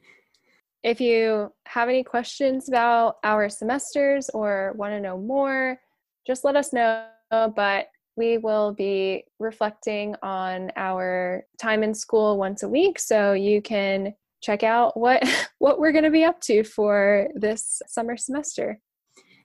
If 0.83 1.00
you 1.00 1.53
have 1.66 1.88
any 1.88 2.03
questions 2.03 2.68
about 2.68 3.18
our 3.22 3.48
semesters 3.48 4.29
or 4.31 4.72
want 4.76 4.92
to 4.92 5.00
know 5.00 5.18
more 5.18 5.79
just 6.26 6.44
let 6.44 6.57
us 6.57 6.72
know 6.72 7.07
but 7.31 7.88
we 8.16 8.38
will 8.38 8.73
be 8.73 9.25
reflecting 9.38 10.14
on 10.23 10.70
our 10.77 11.44
time 11.59 11.83
in 11.83 11.94
school 11.94 12.38
once 12.38 12.62
a 12.62 12.68
week 12.68 12.99
so 12.99 13.33
you 13.33 13.62
can 13.62 14.14
check 14.42 14.62
out 14.62 14.96
what 14.96 15.23
what 15.59 15.79
we're 15.79 15.92
going 15.92 16.05
to 16.05 16.11
be 16.11 16.25
up 16.25 16.40
to 16.40 16.64
for 16.64 17.29
this 17.35 17.83
summer 17.87 18.16
semester. 18.16 18.81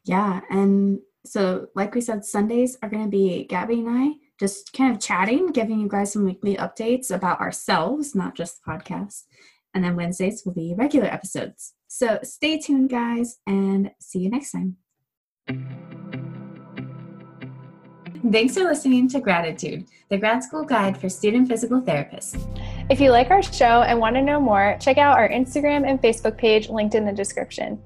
Yeah 0.04 0.42
and 0.50 1.00
so 1.26 1.68
like 1.76 1.96
we 1.96 2.02
said 2.02 2.24
sundays 2.24 2.78
are 2.84 2.90
going 2.90 3.04
to 3.04 3.10
be 3.10 3.46
gabby 3.46 3.80
and 3.80 3.90
i 3.90 4.12
just 4.40 4.72
kind 4.74 4.94
of 4.94 5.02
chatting 5.02 5.48
giving 5.48 5.80
you 5.80 5.88
guys 5.90 6.14
some 6.14 6.24
weekly 6.24 6.56
updates 6.58 7.10
about 7.10 7.40
ourselves 7.40 8.14
not 8.14 8.36
just 8.36 8.64
the 8.64 8.72
podcast 8.72 9.24
and 9.76 9.84
then 9.84 9.96
wednesdays 9.96 10.44
will 10.46 10.54
be 10.54 10.74
regular 10.76 11.08
episodes. 11.08 11.74
So 11.88 12.20
stay 12.24 12.58
tuned 12.58 12.90
guys 12.90 13.38
and 13.46 13.92
see 14.00 14.20
you 14.20 14.30
next 14.30 14.52
time 14.52 14.78
Thanks 18.32 18.56
for 18.56 18.64
listening 18.64 19.08
to 19.10 19.22
Graditude, 19.22 19.88
the 20.10 20.18
grad 20.18 20.44
school 20.44 20.64
guide 20.64 20.98
for 21.00 21.10
student 21.10 21.48
physical 21.48 21.80
therapists. 21.80 22.36
If 22.90 23.00
you 23.00 23.12
like 23.12 23.30
our 23.30 23.44
show 23.44 23.84
and 23.84 24.00
want 24.00 24.16
to 24.16 24.22
know 24.24 24.40
more, 24.40 24.78
check 24.80 24.98
out 24.98 25.16
our 25.16 25.30
Instagram 25.30 25.88
and 25.88 26.02
Facebook 26.02 26.36
page 26.36 26.68
linked 26.68 26.96
in 26.96 27.06
the 27.06 27.14
description. 27.14 27.80